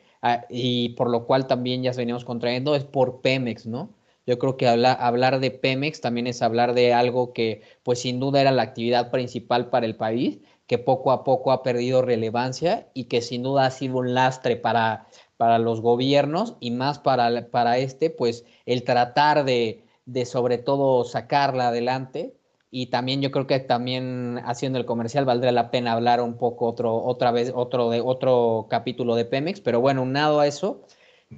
y 0.49 0.89
por 0.89 1.09
lo 1.09 1.25
cual 1.25 1.47
también 1.47 1.83
ya 1.83 1.91
veníamos 1.91 2.25
contrayendo 2.25 2.75
es 2.75 2.83
por 2.83 3.21
Pemex, 3.21 3.65
¿no? 3.65 3.89
Yo 4.25 4.37
creo 4.39 4.57
que 4.57 4.67
hablar 4.67 5.39
de 5.39 5.51
Pemex 5.51 6.01
también 6.01 6.27
es 6.27 6.41
hablar 6.41 6.73
de 6.73 6.93
algo 6.93 7.31
que 7.31 7.61
pues 7.83 7.99
sin 7.99 8.19
duda 8.19 8.41
era 8.41 8.51
la 8.51 8.63
actividad 8.63 9.09
principal 9.09 9.69
para 9.69 9.85
el 9.85 9.95
país, 9.95 10.39
que 10.67 10.77
poco 10.77 11.11
a 11.11 11.23
poco 11.23 11.53
ha 11.53 11.63
perdido 11.63 12.01
relevancia 12.01 12.89
y 12.93 13.05
que 13.05 13.21
sin 13.21 13.43
duda 13.43 13.67
ha 13.67 13.71
sido 13.71 13.99
un 13.99 14.13
lastre 14.13 14.57
para, 14.57 15.07
para 15.37 15.59
los 15.59 15.79
gobiernos 15.79 16.57
y 16.59 16.71
más 16.71 16.99
para, 16.99 17.49
para 17.49 17.77
este, 17.77 18.09
pues 18.09 18.43
el 18.65 18.83
tratar 18.83 19.45
de, 19.45 19.85
de 20.05 20.25
sobre 20.25 20.57
todo 20.57 21.05
sacarla 21.05 21.69
adelante 21.69 22.35
y 22.69 22.87
también 22.87 23.21
yo 23.21 23.31
creo 23.31 23.47
que 23.47 23.59
también 23.59 24.41
haciendo 24.45 24.77
el 24.77 24.85
comercial 24.85 25.25
valdría 25.25 25.51
la 25.51 25.71
pena 25.71 25.93
hablar 25.93 26.21
un 26.21 26.37
poco 26.37 26.65
otro, 26.65 26.95
otra 27.03 27.31
vez, 27.31 27.51
otro, 27.55 27.89
de, 27.89 28.01
otro 28.01 28.67
capítulo 28.69 29.15
de 29.15 29.25
Pemex, 29.25 29.61
pero 29.61 29.79
bueno, 29.79 30.01
unado 30.03 30.39
a 30.39 30.47
eso, 30.47 30.85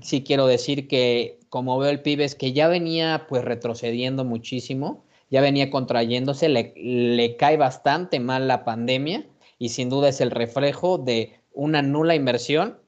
sí 0.01 0.23
quiero 0.23 0.47
decir 0.47 0.87
que 0.87 1.39
como 1.49 1.77
veo 1.77 1.89
el 1.89 2.01
PIB 2.01 2.21
es 2.21 2.35
que 2.35 2.53
ya 2.53 2.67
venía 2.67 3.25
pues 3.29 3.43
retrocediendo 3.43 4.25
muchísimo, 4.25 5.05
ya 5.29 5.41
venía 5.41 5.69
contrayéndose, 5.69 6.49
le, 6.49 6.73
le 6.75 7.35
cae 7.35 7.57
bastante 7.57 8.19
mal 8.19 8.47
la 8.47 8.65
pandemia 8.65 9.25
y 9.59 9.69
sin 9.69 9.89
duda 9.89 10.09
es 10.09 10.21
el 10.21 10.31
reflejo 10.31 10.97
de 10.97 11.39
una 11.53 11.81
nula 11.83 12.15
inversión, 12.15 12.79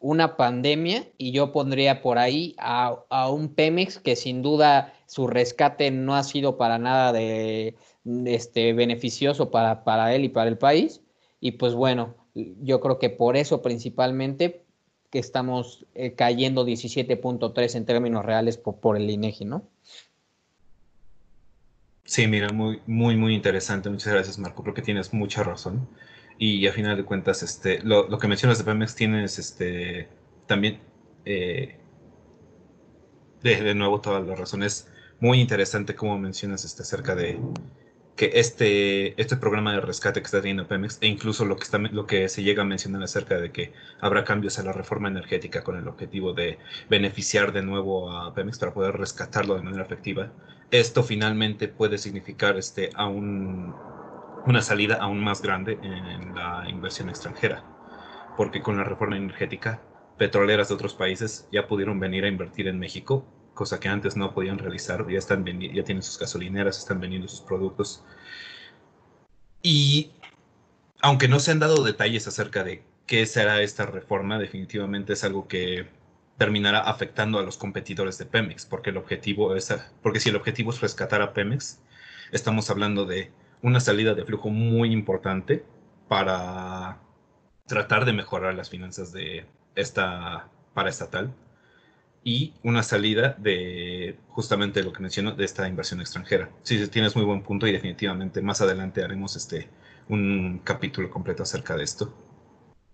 una 0.00 0.36
pandemia 0.36 1.08
y 1.16 1.30
yo 1.32 1.52
pondría 1.52 2.02
por 2.02 2.18
ahí 2.18 2.54
a, 2.58 3.04
a 3.10 3.30
un 3.30 3.54
Pemex 3.54 3.98
que 3.98 4.16
sin 4.16 4.42
duda 4.42 4.92
su 5.08 5.26
rescate 5.26 5.90
no 5.90 6.14
ha 6.14 6.22
sido 6.22 6.58
para 6.58 6.78
nada 6.78 7.12
de, 7.12 7.74
este, 8.26 8.74
beneficioso 8.74 9.50
para, 9.50 9.82
para 9.82 10.14
él 10.14 10.24
y 10.24 10.28
para 10.28 10.50
el 10.50 10.58
país. 10.58 11.00
Y 11.40 11.52
pues 11.52 11.72
bueno, 11.72 12.14
yo 12.34 12.80
creo 12.80 12.98
que 12.98 13.08
por 13.08 13.38
eso 13.38 13.62
principalmente 13.62 14.66
que 15.10 15.18
estamos 15.18 15.86
eh, 15.94 16.12
cayendo 16.12 16.66
17.3 16.66 17.74
en 17.74 17.86
términos 17.86 18.22
reales 18.22 18.58
por, 18.58 18.80
por, 18.80 18.98
el 18.98 19.08
INEGI, 19.08 19.46
¿no? 19.46 19.66
Sí, 22.04 22.26
mira, 22.26 22.50
muy, 22.50 22.82
muy, 22.86 23.16
muy 23.16 23.34
interesante. 23.34 23.88
Muchas 23.88 24.12
gracias, 24.12 24.38
Marco. 24.38 24.62
Creo 24.62 24.74
que 24.74 24.82
tienes 24.82 25.14
mucha 25.14 25.42
razón. 25.42 25.88
Y 26.38 26.66
a 26.66 26.72
final 26.72 26.98
de 26.98 27.04
cuentas, 27.04 27.42
este, 27.42 27.82
lo, 27.82 28.08
lo 28.08 28.18
que 28.18 28.28
mencionas 28.28 28.58
de 28.58 28.64
Pemex 28.64 28.94
tienes 28.94 29.38
este, 29.38 30.08
también, 30.46 30.80
eh, 31.24 31.78
de, 33.42 33.62
de, 33.62 33.74
nuevo, 33.74 34.02
todas 34.02 34.26
las 34.26 34.38
razones. 34.38 34.88
Muy 35.20 35.40
interesante 35.40 35.96
como 35.96 36.16
mencionas 36.16 36.64
este, 36.64 36.82
acerca 36.82 37.16
de 37.16 37.40
que 38.14 38.32
este, 38.34 39.20
este 39.20 39.36
programa 39.36 39.72
de 39.72 39.80
rescate 39.80 40.20
que 40.20 40.26
está 40.26 40.40
teniendo 40.40 40.68
Pemex, 40.68 40.98
e 41.00 41.08
incluso 41.08 41.44
lo 41.44 41.56
que, 41.56 41.64
está, 41.64 41.78
lo 41.78 42.06
que 42.06 42.28
se 42.28 42.44
llega 42.44 42.62
a 42.62 42.64
mencionar 42.64 43.02
acerca 43.02 43.36
de 43.38 43.50
que 43.50 43.72
habrá 44.00 44.24
cambios 44.24 44.60
a 44.60 44.62
la 44.62 44.72
reforma 44.72 45.08
energética 45.08 45.64
con 45.64 45.76
el 45.76 45.88
objetivo 45.88 46.34
de 46.34 46.58
beneficiar 46.88 47.52
de 47.52 47.62
nuevo 47.62 48.12
a 48.12 48.32
Pemex 48.32 48.60
para 48.60 48.72
poder 48.72 48.96
rescatarlo 48.96 49.56
de 49.56 49.62
manera 49.62 49.82
efectiva, 49.82 50.32
esto 50.70 51.02
finalmente 51.02 51.66
puede 51.66 51.98
significar 51.98 52.56
este, 52.56 52.90
a 52.94 53.06
un, 53.06 53.74
una 54.46 54.62
salida 54.62 54.98
aún 55.00 55.18
más 55.18 55.42
grande 55.42 55.78
en 55.82 56.34
la 56.34 56.64
inversión 56.68 57.08
extranjera, 57.08 57.64
porque 58.36 58.62
con 58.62 58.76
la 58.76 58.84
reforma 58.84 59.16
energética, 59.16 59.82
petroleras 60.16 60.68
de 60.68 60.74
otros 60.74 60.94
países 60.94 61.48
ya 61.50 61.66
pudieron 61.66 61.98
venir 61.98 62.24
a 62.24 62.28
invertir 62.28 62.68
en 62.68 62.78
México 62.78 63.26
cosa 63.58 63.80
que 63.80 63.88
antes 63.88 64.16
no 64.16 64.32
podían 64.34 64.56
realizar, 64.58 65.04
ya, 65.08 65.18
están 65.18 65.44
ya 65.44 65.82
tienen 65.82 66.04
sus 66.04 66.16
gasolineras, 66.16 66.78
están 66.78 67.00
vendiendo 67.00 67.26
sus 67.26 67.40
productos. 67.40 68.04
Y 69.62 70.12
aunque 71.00 71.26
no 71.26 71.40
se 71.40 71.50
han 71.50 71.58
dado 71.58 71.82
detalles 71.82 72.28
acerca 72.28 72.62
de 72.62 72.84
qué 73.06 73.26
será 73.26 73.60
esta 73.60 73.84
reforma, 73.84 74.38
definitivamente 74.38 75.14
es 75.14 75.24
algo 75.24 75.48
que 75.48 75.88
terminará 76.36 76.78
afectando 76.82 77.40
a 77.40 77.42
los 77.42 77.56
competidores 77.56 78.16
de 78.18 78.26
Pemex, 78.26 78.64
porque 78.64 78.90
el 78.90 78.96
objetivo 78.96 79.56
es, 79.56 79.74
porque 80.02 80.20
si 80.20 80.28
el 80.28 80.36
objetivo 80.36 80.70
es 80.70 80.80
rescatar 80.80 81.20
a 81.20 81.32
Pemex, 81.32 81.80
estamos 82.30 82.70
hablando 82.70 83.06
de 83.06 83.32
una 83.60 83.80
salida 83.80 84.14
de 84.14 84.24
flujo 84.24 84.50
muy 84.50 84.92
importante 84.92 85.64
para 86.06 87.00
tratar 87.66 88.04
de 88.04 88.12
mejorar 88.12 88.54
las 88.54 88.70
finanzas 88.70 89.10
de 89.10 89.46
esta 89.74 90.48
paraestatal 90.74 91.34
y 92.24 92.54
una 92.62 92.82
salida 92.82 93.36
de 93.38 94.18
justamente 94.28 94.82
lo 94.82 94.92
que 94.92 95.00
menciono 95.00 95.32
de 95.32 95.44
esta 95.44 95.68
inversión 95.68 96.00
extranjera. 96.00 96.50
Sí, 96.62 96.86
tienes 96.88 97.16
muy 97.16 97.24
buen 97.24 97.42
punto 97.42 97.66
y 97.66 97.72
definitivamente 97.72 98.42
más 98.42 98.60
adelante 98.60 99.02
haremos 99.02 99.36
este 99.36 99.68
un 100.08 100.60
capítulo 100.64 101.10
completo 101.10 101.42
acerca 101.42 101.76
de 101.76 101.84
esto. 101.84 102.14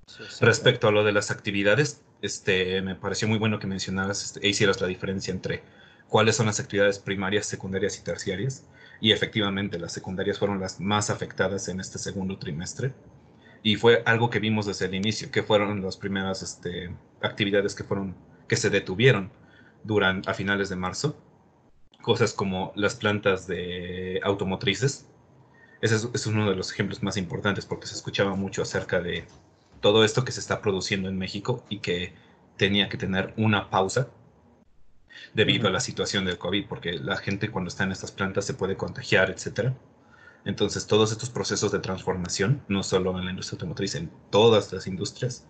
Sí, 0.06 0.22
sí, 0.28 0.44
Respecto 0.44 0.88
a 0.88 0.92
lo 0.92 1.04
de 1.04 1.12
las 1.12 1.30
actividades, 1.30 2.02
este, 2.22 2.82
me 2.82 2.94
pareció 2.94 3.28
muy 3.28 3.38
bueno 3.38 3.58
que 3.58 3.66
mencionaras 3.66 4.24
este, 4.24 4.46
e 4.46 4.50
hicieras 4.50 4.80
la 4.80 4.86
diferencia 4.86 5.32
entre 5.32 5.62
cuáles 6.08 6.36
son 6.36 6.46
las 6.46 6.60
actividades 6.60 6.98
primarias, 6.98 7.46
secundarias 7.46 7.98
y 7.98 8.02
terciarias. 8.02 8.66
Y 9.00 9.12
efectivamente, 9.12 9.78
las 9.78 9.92
secundarias 9.92 10.38
fueron 10.38 10.60
las 10.60 10.80
más 10.80 11.10
afectadas 11.10 11.68
en 11.68 11.80
este 11.80 11.98
segundo 11.98 12.38
trimestre. 12.38 12.92
Y 13.62 13.76
fue 13.76 14.02
algo 14.04 14.28
que 14.30 14.40
vimos 14.40 14.66
desde 14.66 14.86
el 14.86 14.94
inicio, 14.94 15.30
que 15.30 15.42
fueron 15.42 15.82
las 15.82 15.96
primeras 15.96 16.42
este, 16.42 16.94
actividades 17.22 17.74
que 17.74 17.84
fueron 17.84 18.14
que 18.48 18.56
se 18.56 18.70
detuvieron 18.70 19.30
durante, 19.82 20.30
a 20.30 20.34
finales 20.34 20.68
de 20.68 20.76
marzo. 20.76 21.16
Cosas 22.02 22.32
como 22.32 22.72
las 22.76 22.96
plantas 22.96 23.46
de 23.46 24.20
automotrices. 24.22 25.06
Ese 25.80 25.96
es, 25.96 26.08
es 26.12 26.26
uno 26.26 26.48
de 26.48 26.56
los 26.56 26.70
ejemplos 26.72 27.02
más 27.02 27.16
importantes 27.16 27.66
porque 27.66 27.86
se 27.86 27.94
escuchaba 27.94 28.34
mucho 28.34 28.62
acerca 28.62 29.00
de 29.00 29.26
todo 29.80 30.04
esto 30.04 30.24
que 30.24 30.32
se 30.32 30.40
está 30.40 30.62
produciendo 30.62 31.08
en 31.08 31.18
México 31.18 31.64
y 31.68 31.80
que 31.80 32.14
tenía 32.56 32.88
que 32.88 32.96
tener 32.96 33.34
una 33.36 33.70
pausa 33.70 34.08
debido 35.32 35.68
a 35.68 35.70
la 35.70 35.80
situación 35.80 36.24
del 36.24 36.38
COVID, 36.38 36.66
porque 36.66 36.94
la 36.94 37.16
gente 37.16 37.50
cuando 37.50 37.68
está 37.68 37.84
en 37.84 37.92
estas 37.92 38.12
plantas 38.12 38.44
se 38.44 38.54
puede 38.54 38.76
contagiar, 38.76 39.30
etcétera. 39.30 39.74
Entonces, 40.44 40.86
todos 40.86 41.10
estos 41.12 41.30
procesos 41.30 41.72
de 41.72 41.78
transformación, 41.78 42.62
no 42.68 42.82
solo 42.82 43.18
en 43.18 43.24
la 43.24 43.30
industria 43.30 43.56
automotriz, 43.56 43.94
en 43.94 44.10
todas 44.30 44.72
las 44.72 44.86
industrias, 44.86 45.46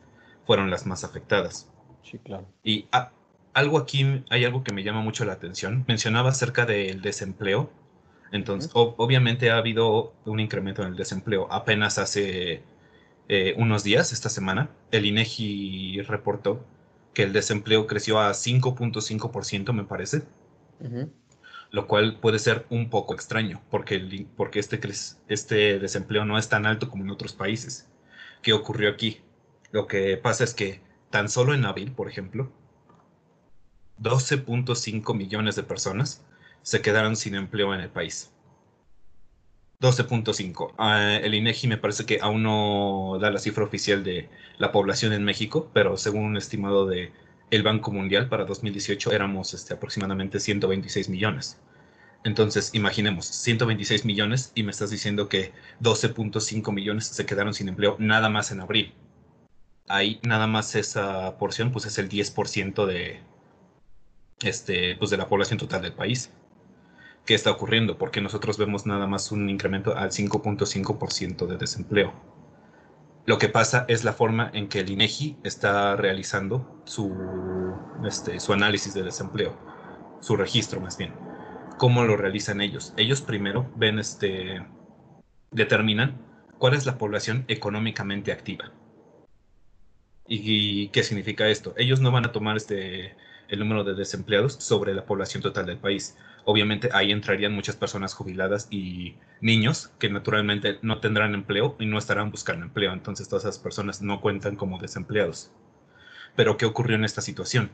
fueron 0.47 0.71
las 0.71 0.87
más 0.87 1.05
afectadas. 1.05 1.69
Sí, 2.05 2.19
claro. 2.19 2.47
Y 2.63 2.87
ah, 2.93 3.11
algo 3.55 3.79
aquí, 3.79 4.25
hay 4.31 4.45
algo 4.45 4.63
que 4.63 4.73
me 4.73 4.83
llama 4.83 5.01
mucho 5.01 5.25
la 5.25 5.33
atención. 5.33 5.85
Mencionaba 5.89 6.31
acerca 6.31 6.67
del 6.67 7.03
desempleo. 7.03 7.71
Entonces, 8.33 8.71
obviamente 8.75 9.51
ha 9.51 9.59
habido 9.59 10.13
un 10.25 10.41
incremento 10.41 10.83
en 10.83 10.89
el 10.89 10.97
desempleo. 10.97 11.47
Apenas 11.53 11.99
hace 11.99 12.63
eh, 13.29 13.55
unos 13.57 13.85
días, 13.85 14.13
esta 14.13 14.29
semana, 14.29 14.71
el 14.91 15.07
INEGI 15.07 16.03
reportó 16.03 16.65
que 17.15 17.23
el 17.23 17.33
desempleo 17.33 17.87
creció 17.87 18.19
a 18.19 18.31
5.5%, 18.31 19.73
me 19.73 19.85
parece. 19.85 20.23
Lo 21.71 21.87
cual 21.87 22.19
puede 22.21 22.41
ser 22.41 22.67
un 22.71 22.91
poco 22.91 23.15
extraño, 23.15 23.63
porque, 23.71 23.95
el, 23.95 24.27
porque 24.37 24.59
este, 24.59 24.81
este 25.29 25.79
desempleo 25.79 26.25
no 26.25 26.37
es 26.37 26.49
tan 26.49 26.67
alto 26.67 26.91
como 26.91 27.05
en 27.05 27.11
otros 27.11 27.33
países. 27.33 27.89
¿Qué 28.43 28.53
ocurrió 28.53 28.91
aquí? 28.91 29.21
Lo 29.71 29.87
que 29.87 30.17
pasa 30.17 30.45
es 30.45 30.55
que 30.55 30.81
tan 31.15 31.29
solo 31.29 31.55
en 31.55 31.65
abril, 31.65 31.93
por 31.93 32.09
ejemplo, 32.09 32.51
12.5 34.03 35.15
millones 35.15 35.55
de 35.55 35.63
personas 35.63 36.25
se 36.63 36.83
quedaron 36.83 37.15
sin 37.15 37.37
empleo 37.37 37.73
en 37.73 37.81
el 37.81 37.89
país. 37.89 38.33
12.5. 39.81 40.71
Uh, 40.71 40.75
ah, 40.77 41.15
el 41.23 41.37
INEGI 41.37 41.69
me 41.69 41.79
parece 41.79 42.05
que 42.05 42.19
aún 42.21 42.43
no 42.43 43.19
da 43.21 43.31
la 43.31 43.39
cifra 43.39 43.63
oficial 43.63 44.03
de 44.03 44.29
la 44.59 44.73
población 44.73 45.13
en 45.13 45.23
México, 45.23 45.71
pero 45.73 45.97
según 45.97 46.25
un 46.25 46.37
estimado 46.37 46.85
de 46.85 47.13
el 47.53 47.63
Banco 47.63 47.93
Mundial 47.93 48.29
para 48.29 48.45
2018 48.45 49.13
éramos 49.13 49.55
este, 49.55 49.75
aproximadamente 49.75 50.41
126 50.41 51.11
millones. 51.11 51.61
Entonces, 52.25 52.71
imaginemos, 52.75 53.27
126 53.27 54.05
millones 54.05 54.51
y 54.57 54.65
me 54.65 54.73
estás 54.73 54.91
diciendo 54.91 55.29
que 55.29 55.53
12.5 55.81 56.73
millones 56.73 57.07
se 57.07 57.25
quedaron 57.25 57.55
sin 57.55 57.69
empleo 57.69 57.95
nada 58.01 58.29
más 58.29 58.51
en 58.51 58.63
abril 58.63 58.95
ahí 59.89 60.21
nada 60.23 60.47
más 60.47 60.75
esa 60.75 61.37
porción 61.39 61.73
pues 61.73 61.87
es 61.87 61.99
el 61.99 62.09
10% 62.09 62.87
de, 62.87 63.21
este, 64.43 64.97
pues 64.97 65.11
de 65.11 65.17
la 65.17 65.29
población 65.29 65.59
total 65.59 65.83
del 65.83 65.93
país. 65.93 66.33
¿Qué 67.27 67.35
está 67.35 67.51
ocurriendo? 67.51 67.97
Porque 67.97 68.21
nosotros 68.21 68.59
vemos 68.59 68.85
nada 68.87 69.07
más 69.07 69.33
un 69.33 69.49
incremento 69.49 69.97
al 69.97 70.11
5.5% 70.11 71.47
de 71.47 71.57
desempleo. 71.57 72.13
Lo 73.27 73.39
que 73.39 73.49
pasa 73.49 73.87
es 73.89 74.05
la 74.05 74.13
forma 74.13 74.51
en 74.53 74.69
que 74.69 74.81
el 74.81 74.91
INEGI 74.91 75.39
está 75.43 75.97
realizando 75.97 76.83
su, 76.85 77.15
este, 78.07 78.39
su 78.41 78.53
análisis 78.53 78.93
de 78.93 79.03
desempleo, 79.03 79.57
su 80.21 80.37
registro 80.37 80.81
más 80.81 80.99
bien. 80.99 81.15
¿Cómo 81.79 82.05
lo 82.05 82.19
realizan 82.19 82.61
ellos? 82.61 82.93
Ellos 82.99 83.23
primero 83.23 83.73
ven, 83.77 83.99
este, 83.99 84.67
determinan 85.51 86.21
cuál 86.59 86.75
es 86.75 86.85
la 86.85 86.99
población 86.99 87.47
económicamente 87.49 88.31
activa 88.31 88.71
¿Y, 90.27 90.89
qué 90.89 91.03
significa 91.03 91.49
esto? 91.49 91.75
Ellos 91.77 92.01
no 92.01 92.11
van 92.11 92.25
a 92.25 92.33
tomar 92.33 92.57
este, 92.57 93.15
el 93.49 93.59
número 93.59 93.85
de 93.85 93.95
desempleados 93.95 94.55
sobre 94.55 94.95
la 94.95 95.05
población 95.05 95.43
total 95.43 95.67
del 95.67 95.79
país. 95.79 96.17
Obviamente 96.45 96.89
ahí 96.93 97.13
entrarían 97.13 97.53
muchas 97.53 97.77
personas 97.77 98.15
jubiladas 98.15 98.69
y 98.71 99.17
niños 99.41 99.91
que 99.99 100.09
naturalmente 100.09 100.79
no 100.83 101.01
tendrán 101.01 101.35
empleo 101.35 101.77
y 101.79 101.87
no 101.87 101.99
estarán 101.99 102.31
buscando 102.31 102.65
empleo. 102.65 102.93
Entonces 102.93 103.29
todas 103.29 103.45
esas 103.45 103.59
personas 103.59 104.03
no 104.03 104.21
cuentan 104.21 104.57
como 104.57 104.79
desempleados. 104.79 105.51
Pero 106.37 106.57
¿qué 106.57 106.67
ocurrió 106.67 106.97
en 106.97 107.05
esta 107.05 107.21
situación? 107.21 107.71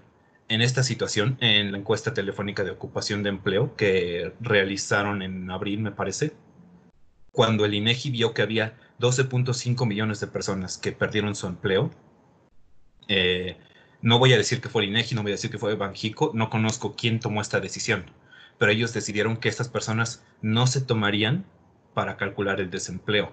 En 0.48 0.62
esta 0.62 0.82
situación, 0.82 1.38
en 1.40 1.70
la 1.70 1.78
encuesta 1.78 2.12
telefónica 2.12 2.64
de 2.64 2.72
ocupación 2.72 3.22
de 3.22 3.28
empleo 3.28 3.76
que 3.76 4.34
realizaron 4.40 5.22
en 5.22 5.48
abril, 5.50 5.80
me 5.80 5.92
parece, 5.92 6.32
cuando 7.30 7.64
el 7.64 7.74
INEGI 7.74 8.10
vio 8.10 8.34
que 8.34 8.42
había 8.42 8.76
12.5 8.98 9.86
millones 9.86 10.18
de 10.18 10.26
personas 10.26 10.76
que 10.76 10.90
perdieron 10.90 11.36
su 11.36 11.46
empleo, 11.46 11.90
eh, 13.10 13.58
no 14.02 14.18
voy 14.20 14.32
a 14.32 14.38
decir 14.38 14.60
que 14.60 14.68
fue 14.68 14.84
el 14.84 14.90
INEGI, 14.90 15.16
no 15.16 15.22
voy 15.22 15.32
a 15.32 15.34
decir 15.34 15.50
que 15.50 15.58
fue 15.58 15.74
Banjico, 15.74 16.30
no 16.34 16.48
conozco 16.48 16.94
quién 16.96 17.20
tomó 17.20 17.40
esta 17.42 17.60
decisión, 17.60 18.06
pero 18.58 18.72
ellos 18.72 18.94
decidieron 18.94 19.36
que 19.36 19.48
estas 19.48 19.68
personas 19.68 20.24
no 20.42 20.66
se 20.68 20.80
tomarían 20.80 21.44
para 21.94 22.16
calcular 22.16 22.60
el 22.60 22.70
desempleo. 22.70 23.32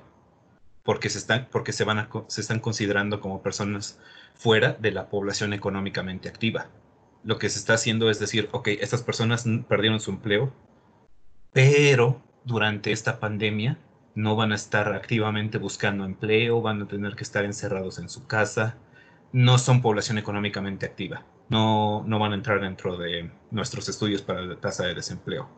porque 0.84 1.10
se 1.10 1.20
están, 1.20 1.48
porque 1.52 1.74
se 1.74 1.84
van 1.84 2.10
se 2.28 2.42
están 2.42 2.60
considerando 2.62 3.20
como 3.22 3.44
personas 3.44 4.00
fuera 4.36 4.74
de 4.74 4.92
la 4.92 5.10
población 5.10 5.54
económicamente 5.54 6.30
activa. 6.30 6.70
Lo 7.24 7.38
que 7.40 7.50
se 7.50 7.60
está 7.60 7.74
haciendo 7.76 8.10
es 8.10 8.20
decir, 8.20 8.50
ok, 8.54 8.70
estas 8.70 9.04
personas 9.04 9.46
perdieron 9.70 10.00
su 10.00 10.12
empleo, 10.12 10.54
pero 11.54 12.22
durante 12.46 12.92
esta 12.92 13.20
pandemia 13.20 13.78
no 14.16 14.36
van 14.36 14.52
a 14.54 14.56
estar 14.56 14.94
activamente 14.94 15.58
buscando 15.60 16.06
empleo, 16.06 16.62
van 16.62 16.82
a 16.82 16.88
tener 16.88 17.16
que 17.16 17.24
estar 17.24 17.46
encerrados 17.46 18.00
en 18.00 18.10
su 18.10 18.26
casa, 18.28 18.78
no 19.32 19.58
son 19.58 19.82
población 19.82 20.18
económicamente 20.18 20.86
activa, 20.86 21.26
no, 21.50 22.04
no 22.06 22.20
van 22.20 22.32
a 22.32 22.36
entrar 22.36 22.62
dentro 22.62 22.98
de 22.98 23.32
nuestros 23.52 23.90
estudios 23.90 24.22
para 24.22 24.42
la 24.42 24.56
tasa 24.58 24.86
de 24.86 24.96
desempleo. 24.96 25.50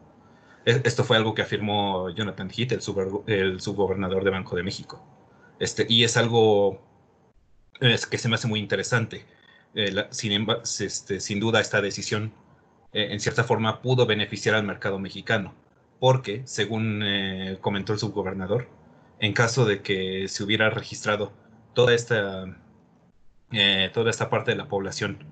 E, 0.65 0.81
esto 0.83 1.03
fue 1.03 1.17
algo 1.17 1.33
que 1.33 1.41
afirmó 1.41 2.09
Jonathan 2.09 2.49
Heath, 2.49 2.71
el, 2.71 2.81
el 3.27 3.61
subgobernador 3.61 4.23
de 4.23 4.29
Banco 4.29 4.55
de 4.55 4.63
México. 4.63 5.03
Este, 5.59 5.85
y 5.89 6.03
es 6.03 6.17
algo 6.17 6.81
que 7.79 8.17
se 8.17 8.29
me 8.29 8.35
hace 8.35 8.47
muy 8.47 8.59
interesante. 8.59 9.25
Eh, 9.75 10.07
sin, 10.11 10.47
este, 10.79 11.19
sin, 11.19 11.39
duda, 11.39 11.61
esta 11.61 11.81
decisión, 11.81 12.33
eh, 12.93 13.09
en 13.11 13.19
cierta 13.19 13.43
forma, 13.43 13.81
pudo 13.81 14.05
beneficiar 14.05 14.55
al 14.55 14.63
mercado 14.63 14.99
mexicano, 14.99 15.53
porque, 15.99 16.41
según 16.45 17.01
eh, 17.03 17.57
comentó 17.61 17.93
el 17.93 17.99
subgobernador, 17.99 18.67
en 19.19 19.33
caso 19.33 19.65
de 19.65 19.81
que 19.81 20.27
se 20.27 20.43
hubiera 20.43 20.69
registrado 20.69 21.33
toda 21.73 21.93
esta, 21.93 22.45
toda 23.93 24.09
esta 24.09 24.29
parte 24.29 24.51
de 24.51 24.57
la 24.57 24.67
población 24.67 25.23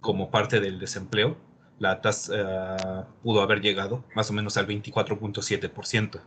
como 0.00 0.30
parte 0.30 0.60
del 0.60 0.78
desempleo, 0.78 1.36
la 1.78 2.00
tasa 2.00 3.08
pudo 3.22 3.42
haber 3.42 3.60
llegado 3.60 4.04
más 4.14 4.30
o 4.30 4.32
menos 4.32 4.56
al 4.56 4.66
24.7%. 4.66 6.20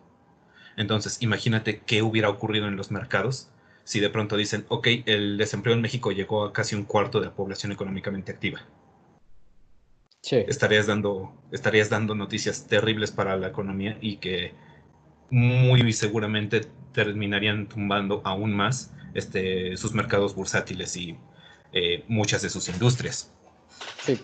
Entonces, 0.77 1.21
imagínate 1.21 1.81
qué 1.85 2.01
hubiera 2.01 2.29
ocurrido 2.29 2.67
en 2.67 2.75
los 2.75 2.91
mercados 2.91 3.49
si 3.89 3.99
de 3.99 4.11
pronto 4.11 4.37
dicen, 4.37 4.65
ok, 4.69 4.87
el 5.07 5.37
desempleo 5.39 5.73
en 5.73 5.81
México 5.81 6.11
llegó 6.11 6.45
a 6.45 6.53
casi 6.53 6.75
un 6.75 6.83
cuarto 6.83 7.19
de 7.19 7.25
la 7.25 7.33
población 7.33 7.71
económicamente 7.71 8.31
activa. 8.31 8.61
Sí. 10.21 10.35
Estarías 10.47 10.85
dando, 10.85 11.33
estarías 11.51 11.89
dando 11.89 12.13
noticias 12.13 12.67
terribles 12.67 13.11
para 13.11 13.35
la 13.35 13.47
economía 13.47 13.97
y 13.99 14.17
que 14.17 14.53
muy 15.31 15.91
seguramente 15.91 16.67
terminarían 16.93 17.67
tumbando 17.67 18.21
aún 18.25 18.53
más 18.53 18.93
este, 19.15 19.75
sus 19.75 19.93
mercados 19.93 20.35
bursátiles 20.35 20.95
y 20.95 21.17
eh, 21.73 22.03
muchas 22.07 22.41
de 22.41 22.49
sus 22.49 22.69
industrias. 22.69 23.31
Sí, 24.03 24.19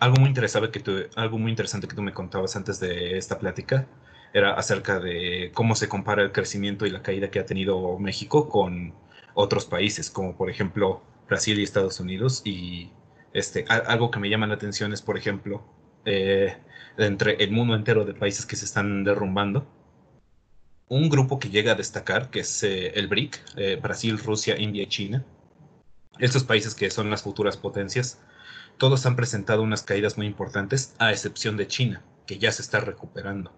algo 0.00 0.16
muy 0.16 0.28
interesante 0.28 0.70
que 0.70 0.80
tú, 0.80 0.92
algo 1.14 1.38
muy 1.38 1.50
interesante 1.50 1.86
que 1.86 1.94
tú 1.94 2.02
me 2.02 2.12
contabas 2.12 2.56
antes 2.56 2.80
de 2.80 3.16
esta 3.16 3.38
plática 3.38 3.86
era 4.32 4.54
acerca 4.54 4.98
de 4.98 5.52
cómo 5.54 5.76
se 5.76 5.88
compara 5.88 6.22
el 6.22 6.32
crecimiento 6.32 6.86
y 6.86 6.90
la 6.90 7.02
caída 7.02 7.30
que 7.30 7.38
ha 7.38 7.46
tenido 7.46 7.98
México 7.98 8.48
con 8.48 8.92
otros 9.34 9.64
países, 9.64 10.10
como 10.10 10.36
por 10.36 10.50
ejemplo 10.50 11.02
Brasil 11.28 11.58
y 11.58 11.62
Estados 11.62 12.00
Unidos. 12.00 12.42
Y 12.44 12.90
este, 13.32 13.64
algo 13.68 14.10
que 14.10 14.18
me 14.18 14.28
llama 14.28 14.48
la 14.48 14.54
atención 14.54 14.92
es, 14.92 15.02
por 15.02 15.16
ejemplo, 15.16 15.64
eh, 16.04 16.56
entre 16.98 17.42
el 17.42 17.52
mundo 17.52 17.76
entero 17.76 18.04
de 18.04 18.14
países 18.14 18.44
que 18.44 18.56
se 18.56 18.64
están 18.64 19.04
derrumbando, 19.04 19.66
un 20.88 21.08
grupo 21.08 21.38
que 21.38 21.50
llega 21.50 21.72
a 21.72 21.74
destacar, 21.76 22.30
que 22.30 22.40
es 22.40 22.62
eh, 22.62 22.88
el 22.94 23.08
BRIC, 23.08 23.40
eh, 23.56 23.78
Brasil, 23.80 24.18
Rusia, 24.18 24.58
India 24.58 24.82
y 24.82 24.86
China. 24.86 25.24
Estos 26.18 26.44
países 26.44 26.74
que 26.74 26.90
son 26.90 27.10
las 27.10 27.22
futuras 27.22 27.56
potencias, 27.56 28.20
todos 28.78 29.06
han 29.06 29.16
presentado 29.16 29.62
unas 29.62 29.82
caídas 29.82 30.16
muy 30.16 30.26
importantes, 30.26 30.94
a 30.98 31.10
excepción 31.10 31.56
de 31.56 31.66
China, 31.66 32.04
que 32.26 32.38
ya 32.38 32.52
se 32.52 32.62
está 32.62 32.80
recuperando. 32.80 33.52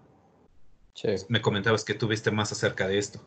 Me 1.29 1.41
comentabas 1.41 1.83
que 1.83 1.93
tuviste 1.93 2.31
más 2.31 2.51
acerca 2.51 2.87
de 2.87 2.97
esto. 2.97 3.19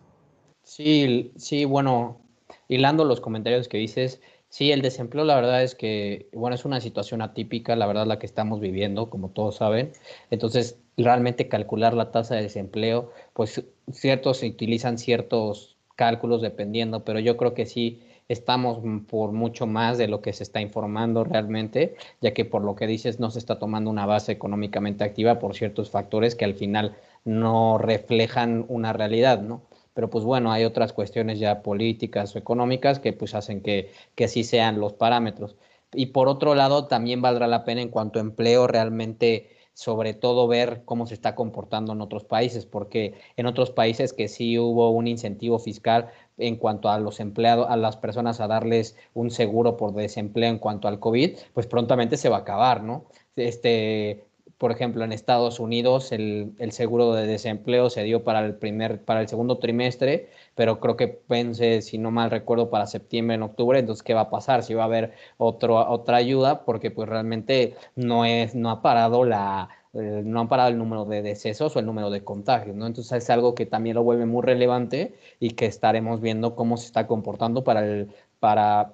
Sí, 0.64 1.32
sí, 1.37 1.64
bueno, 1.64 2.20
hilando 2.68 3.04
los 3.04 3.20
comentarios 3.20 3.68
que 3.68 3.78
dices, 3.78 4.21
sí, 4.49 4.73
el 4.73 4.82
desempleo 4.82 5.25
la 5.25 5.36
verdad 5.36 5.62
es 5.62 5.76
que, 5.76 6.28
bueno, 6.32 6.56
es 6.56 6.64
una 6.64 6.80
situación 6.80 7.23
atípica, 7.23 7.76
la 7.76 7.86
verdad 7.86 8.06
la 8.06 8.19
que 8.19 8.26
estamos 8.26 8.60
viviendo, 8.60 9.08
como 9.08 9.30
todos 9.30 9.56
saben. 9.56 9.93
Entonces, 10.30 10.78
realmente 10.97 11.49
calcular 11.49 11.95
la 11.95 12.10
tasa 12.10 12.34
de 12.34 12.43
desempleo, 12.43 13.12
pues 13.32 13.64
ciertos 13.93 14.38
se 14.38 14.49
utilizan 14.49 14.99
ciertos 14.99 15.76
cálculos 15.95 16.43
dependiendo, 16.43 17.04
pero 17.04 17.21
yo 17.21 17.36
creo 17.36 17.54
que 17.54 17.66
sí 17.66 18.02
estamos 18.30 18.78
por 19.08 19.32
mucho 19.32 19.66
más 19.66 19.99
de 19.99 20.06
lo 20.06 20.23
que 20.23 20.32
se 20.32 20.45
está 20.45 20.60
informando 20.60 21.25
realmente, 21.25 21.97
ya 22.21 22.32
que 22.32 22.45
por 22.45 22.62
lo 22.62 22.76
que 22.76 22.86
dices 22.86 23.19
no 23.19 23.32
se 23.32 23.40
está 23.40 23.58
tomando 23.58 23.90
una 23.90 24.06
base 24.06 24.30
económicamente 24.30 25.02
activa 25.02 25.40
por 25.40 25.56
ciertos 25.56 25.90
factores 25.90 26.36
que 26.36 26.45
al 26.45 26.54
final 26.54 26.95
no 27.25 27.76
reflejan 27.76 28.64
una 28.69 28.93
realidad, 28.93 29.43
¿no? 29.43 29.62
Pero 29.95 30.10
pues 30.10 30.25
bueno, 30.25 30.52
hay 30.52 30.64
otras 30.64 30.93
cuestiones 30.93 31.40
ya 31.40 31.60
políticas 31.62 32.36
o 32.36 32.38
económicas 32.38 33.00
que 33.00 33.12
pues 33.12 33.34
hacen 33.34 33.62
que, 33.62 33.90
que 34.14 34.25
así 34.25 34.45
sean 34.45 34.78
los 34.78 34.93
parámetros. 34.93 35.56
Y 35.93 36.06
por 36.06 36.28
otro 36.28 36.54
lado, 36.54 36.86
también 36.86 37.21
valdrá 37.21 37.49
la 37.49 37.64
pena 37.64 37.82
en 37.82 37.88
cuanto 37.88 38.21
a 38.21 38.23
empleo 38.23 38.69
realmente 38.69 39.56
sobre 39.75 40.15
todo 40.15 40.47
ver 40.49 40.83
cómo 40.85 41.06
se 41.06 41.15
está 41.15 41.35
comportando 41.35 41.93
en 41.93 42.00
otros 42.00 42.25
países, 42.25 42.67
porque 42.67 43.15
en 43.37 43.47
otros 43.47 43.71
países 43.71 44.13
que 44.13 44.28
sí 44.28 44.59
hubo 44.59 44.91
un 44.91 45.06
incentivo 45.06 45.59
fiscal 45.59 46.11
en 46.39 46.56
cuanto 46.56 46.89
a 46.89 46.99
los 46.99 47.21
empleados, 47.21 47.67
a 47.69 47.76
las 47.76 47.97
personas 47.97 48.41
a 48.41 48.47
darles 48.47 48.97
un 49.15 49.30
seguro 49.30 49.76
por 49.76 49.95
desempleo 49.95 50.50
en 50.50 50.59
cuanto 50.59 50.89
al 50.89 51.00
COVID, 51.00 51.37
pues 51.54 51.67
prontamente 51.67 52.17
se 52.17 52.28
va 52.28 52.39
a 52.39 52.41
acabar, 52.41 52.83
¿no? 52.83 53.06
Este, 53.37 54.25
por 54.60 54.73
ejemplo, 54.73 55.04
en 55.04 55.12
Estados 55.12 55.58
Unidos 55.58 56.12
el, 56.12 56.54
seguro 56.73 57.14
de 57.14 57.26
desempleo 57.26 57.88
se 57.88 58.02
dio 58.02 58.25
para 58.25 58.44
el 58.44 58.56
primer, 58.56 59.02
para 59.02 59.23
el 59.23 59.28
segundo 59.28 59.56
trimestre, 59.58 60.28
pero 60.54 60.80
creo 60.80 60.96
que 60.99 61.08
pensé, 61.08 61.80
si 61.80 61.96
no 61.96 62.10
mal 62.10 62.30
recuerdo, 62.30 62.68
para 62.68 62.86
septiembre, 62.86 63.36
en 63.36 63.42
octubre. 63.42 63.78
Entonces, 63.78 64.02
¿qué 64.02 64.12
va 64.12 64.20
a 64.23 64.30
pasar? 64.30 64.62
Si 64.62 64.75
va 64.75 64.82
a 64.82 64.84
haber 64.84 65.14
otro, 65.38 65.78
otra 65.90 66.18
ayuda, 66.18 66.66
porque 66.66 66.90
pues 66.90 67.08
realmente 67.08 67.75
no 67.96 68.26
es, 68.26 68.54
no 68.54 68.68
ha 68.68 68.82
parado 68.82 69.25
la, 69.25 69.70
eh, 69.94 70.20
no 70.26 70.40
han 70.40 70.49
parado 70.49 70.68
el 70.68 70.76
número 70.76 71.06
de 71.06 71.23
decesos 71.23 71.75
o 71.75 71.78
el 71.78 71.86
número 71.86 72.10
de 72.10 72.23
contagios, 72.23 72.76
¿no? 72.76 72.86
Entonces 72.86 73.25
es 73.25 73.30
algo 73.30 73.54
que 73.54 73.64
también 73.64 73.94
lo 73.96 74.02
vuelve 74.02 74.26
muy 74.26 74.42
relevante 74.42 75.14
y 75.38 75.52
que 75.52 75.64
estaremos 75.64 76.20
viendo 76.20 76.54
cómo 76.54 76.76
se 76.76 76.84
está 76.84 77.06
comportando 77.06 77.64
para 77.64 77.80
el, 77.82 78.14
para, 78.38 78.92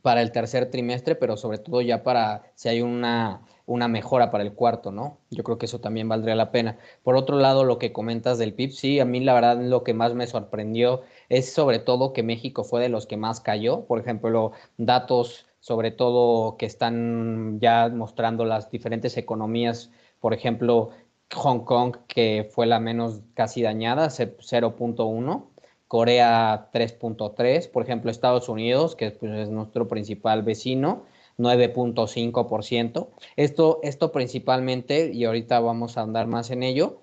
para 0.00 0.22
el 0.22 0.32
tercer 0.32 0.70
trimestre, 0.70 1.14
pero 1.14 1.36
sobre 1.36 1.58
todo 1.58 1.82
ya 1.82 2.02
para 2.02 2.44
si 2.54 2.70
hay 2.70 2.80
una 2.80 3.42
una 3.66 3.88
mejora 3.88 4.30
para 4.30 4.44
el 4.44 4.52
cuarto, 4.52 4.92
¿no? 4.92 5.18
Yo 5.30 5.42
creo 5.42 5.58
que 5.58 5.66
eso 5.66 5.80
también 5.80 6.08
valdría 6.08 6.34
la 6.34 6.50
pena. 6.50 6.78
Por 7.02 7.16
otro 7.16 7.38
lado, 7.38 7.64
lo 7.64 7.78
que 7.78 7.92
comentas 7.92 8.38
del 8.38 8.54
PIB, 8.54 8.70
sí, 8.72 9.00
a 9.00 9.04
mí 9.04 9.20
la 9.20 9.34
verdad 9.34 9.60
lo 9.60 9.84
que 9.84 9.94
más 9.94 10.14
me 10.14 10.26
sorprendió 10.26 11.02
es 11.28 11.52
sobre 11.52 11.78
todo 11.78 12.12
que 12.12 12.22
México 12.22 12.64
fue 12.64 12.80
de 12.82 12.88
los 12.88 13.06
que 13.06 13.16
más 13.16 13.40
cayó. 13.40 13.86
Por 13.86 14.00
ejemplo, 14.00 14.52
datos 14.76 15.46
sobre 15.60 15.90
todo 15.90 16.56
que 16.58 16.66
están 16.66 17.58
ya 17.58 17.88
mostrando 17.88 18.44
las 18.44 18.70
diferentes 18.70 19.16
economías, 19.16 19.90
por 20.20 20.34
ejemplo, 20.34 20.90
Hong 21.34 21.60
Kong, 21.60 21.96
que 22.06 22.50
fue 22.50 22.66
la 22.66 22.80
menos 22.80 23.22
casi 23.34 23.62
dañada, 23.62 24.08
0.1. 24.08 25.50
Corea 25.88 26.70
3.3, 26.72 27.70
por 27.70 27.82
ejemplo 27.82 28.10
Estados 28.10 28.48
Unidos, 28.48 28.96
que 28.96 29.10
pues, 29.12 29.32
es 29.32 29.48
nuestro 29.50 29.86
principal 29.86 30.42
vecino, 30.42 31.04
9.5%. 31.38 33.08
Esto, 33.36 33.80
esto 33.82 34.12
principalmente, 34.12 35.10
y 35.12 35.24
ahorita 35.24 35.60
vamos 35.60 35.96
a 35.96 36.02
andar 36.02 36.26
más 36.26 36.50
en 36.50 36.62
ello, 36.62 37.00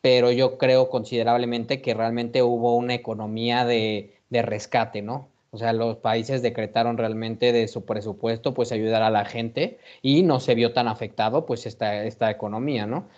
pero 0.00 0.32
yo 0.32 0.58
creo 0.58 0.88
considerablemente 0.90 1.80
que 1.82 1.94
realmente 1.94 2.42
hubo 2.42 2.76
una 2.76 2.94
economía 2.94 3.64
de, 3.64 4.14
de 4.30 4.42
rescate, 4.42 5.02
¿no? 5.02 5.28
O 5.50 5.58
sea, 5.58 5.72
los 5.74 5.98
países 5.98 6.40
decretaron 6.42 6.96
realmente 6.96 7.52
de 7.52 7.68
su 7.68 7.84
presupuesto, 7.84 8.54
pues 8.54 8.72
ayudar 8.72 9.02
a 9.02 9.10
la 9.10 9.26
gente 9.26 9.78
y 10.00 10.22
no 10.22 10.40
se 10.40 10.54
vio 10.54 10.72
tan 10.72 10.88
afectado, 10.88 11.44
pues 11.46 11.66
esta, 11.66 12.04
esta 12.04 12.30
economía, 12.30 12.86
¿no? 12.86 13.08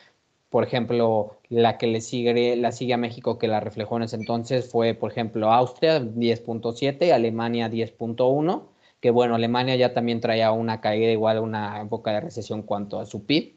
Por 0.50 0.64
ejemplo, 0.64 1.38
la 1.48 1.78
que 1.78 1.86
le 1.86 2.00
sigue, 2.00 2.56
la 2.56 2.72
sigue 2.72 2.94
a 2.94 2.96
México 2.96 3.38
que 3.38 3.48
la 3.48 3.60
reflejó 3.60 3.96
en 3.96 4.04
ese 4.04 4.16
entonces 4.16 4.70
fue, 4.70 4.94
por 4.94 5.12
ejemplo, 5.12 5.52
Austria 5.52 6.00
10.7, 6.00 7.12
Alemania 7.12 7.70
10.1 7.70 8.73
que 9.04 9.10
bueno, 9.10 9.34
Alemania 9.34 9.76
ya 9.76 9.92
también 9.92 10.22
traía 10.22 10.50
una 10.50 10.80
caída 10.80 11.12
igual, 11.12 11.38
una 11.38 11.78
época 11.82 12.10
de 12.12 12.20
recesión 12.20 12.62
cuanto 12.62 12.98
a 12.98 13.04
su 13.04 13.26
PIB. 13.26 13.54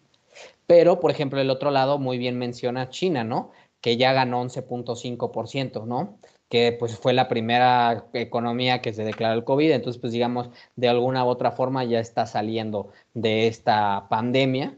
Pero, 0.66 1.00
por 1.00 1.10
ejemplo, 1.10 1.40
el 1.40 1.50
otro 1.50 1.72
lado 1.72 2.00
muy 2.00 2.18
bien 2.18 2.38
menciona 2.38 2.90
China, 2.90 3.24
¿no? 3.24 3.52
Que 3.80 3.96
ya 3.96 4.12
ganó 4.12 4.44
11.5%, 4.44 5.86
¿no? 5.86 6.20
Que 6.50 6.76
pues 6.78 6.98
fue 6.98 7.14
la 7.14 7.30
primera 7.30 8.08
economía 8.12 8.82
que 8.82 8.92
se 8.92 9.06
declaró 9.06 9.36
el 9.36 9.46
COVID, 9.46 9.72
entonces 9.72 10.02
pues 10.02 10.12
digamos, 10.12 10.50
de 10.76 10.90
alguna 10.90 11.24
u 11.24 11.30
otra 11.30 11.54
forma 11.54 11.86
ya 11.86 12.02
está 12.02 12.26
saliendo 12.26 12.92
de 13.14 13.48
esta 13.48 14.08
pandemia, 14.10 14.76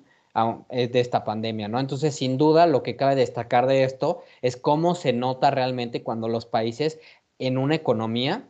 eh, 0.70 0.88
de 0.88 1.00
esta 1.00 1.24
pandemia, 1.24 1.68
¿no? 1.68 1.80
Entonces, 1.80 2.14
sin 2.16 2.38
duda, 2.38 2.68
lo 2.68 2.84
que 2.84 2.96
cabe 2.96 3.16
destacar 3.16 3.66
de 3.66 3.86
esto 3.86 4.22
es 4.44 4.56
cómo 4.56 4.94
se 4.94 5.14
nota 5.14 5.50
realmente 5.50 6.04
cuando 6.04 6.28
los 6.28 6.46
países 6.46 7.00
en 7.40 7.58
una 7.58 7.74
economía 7.74 8.46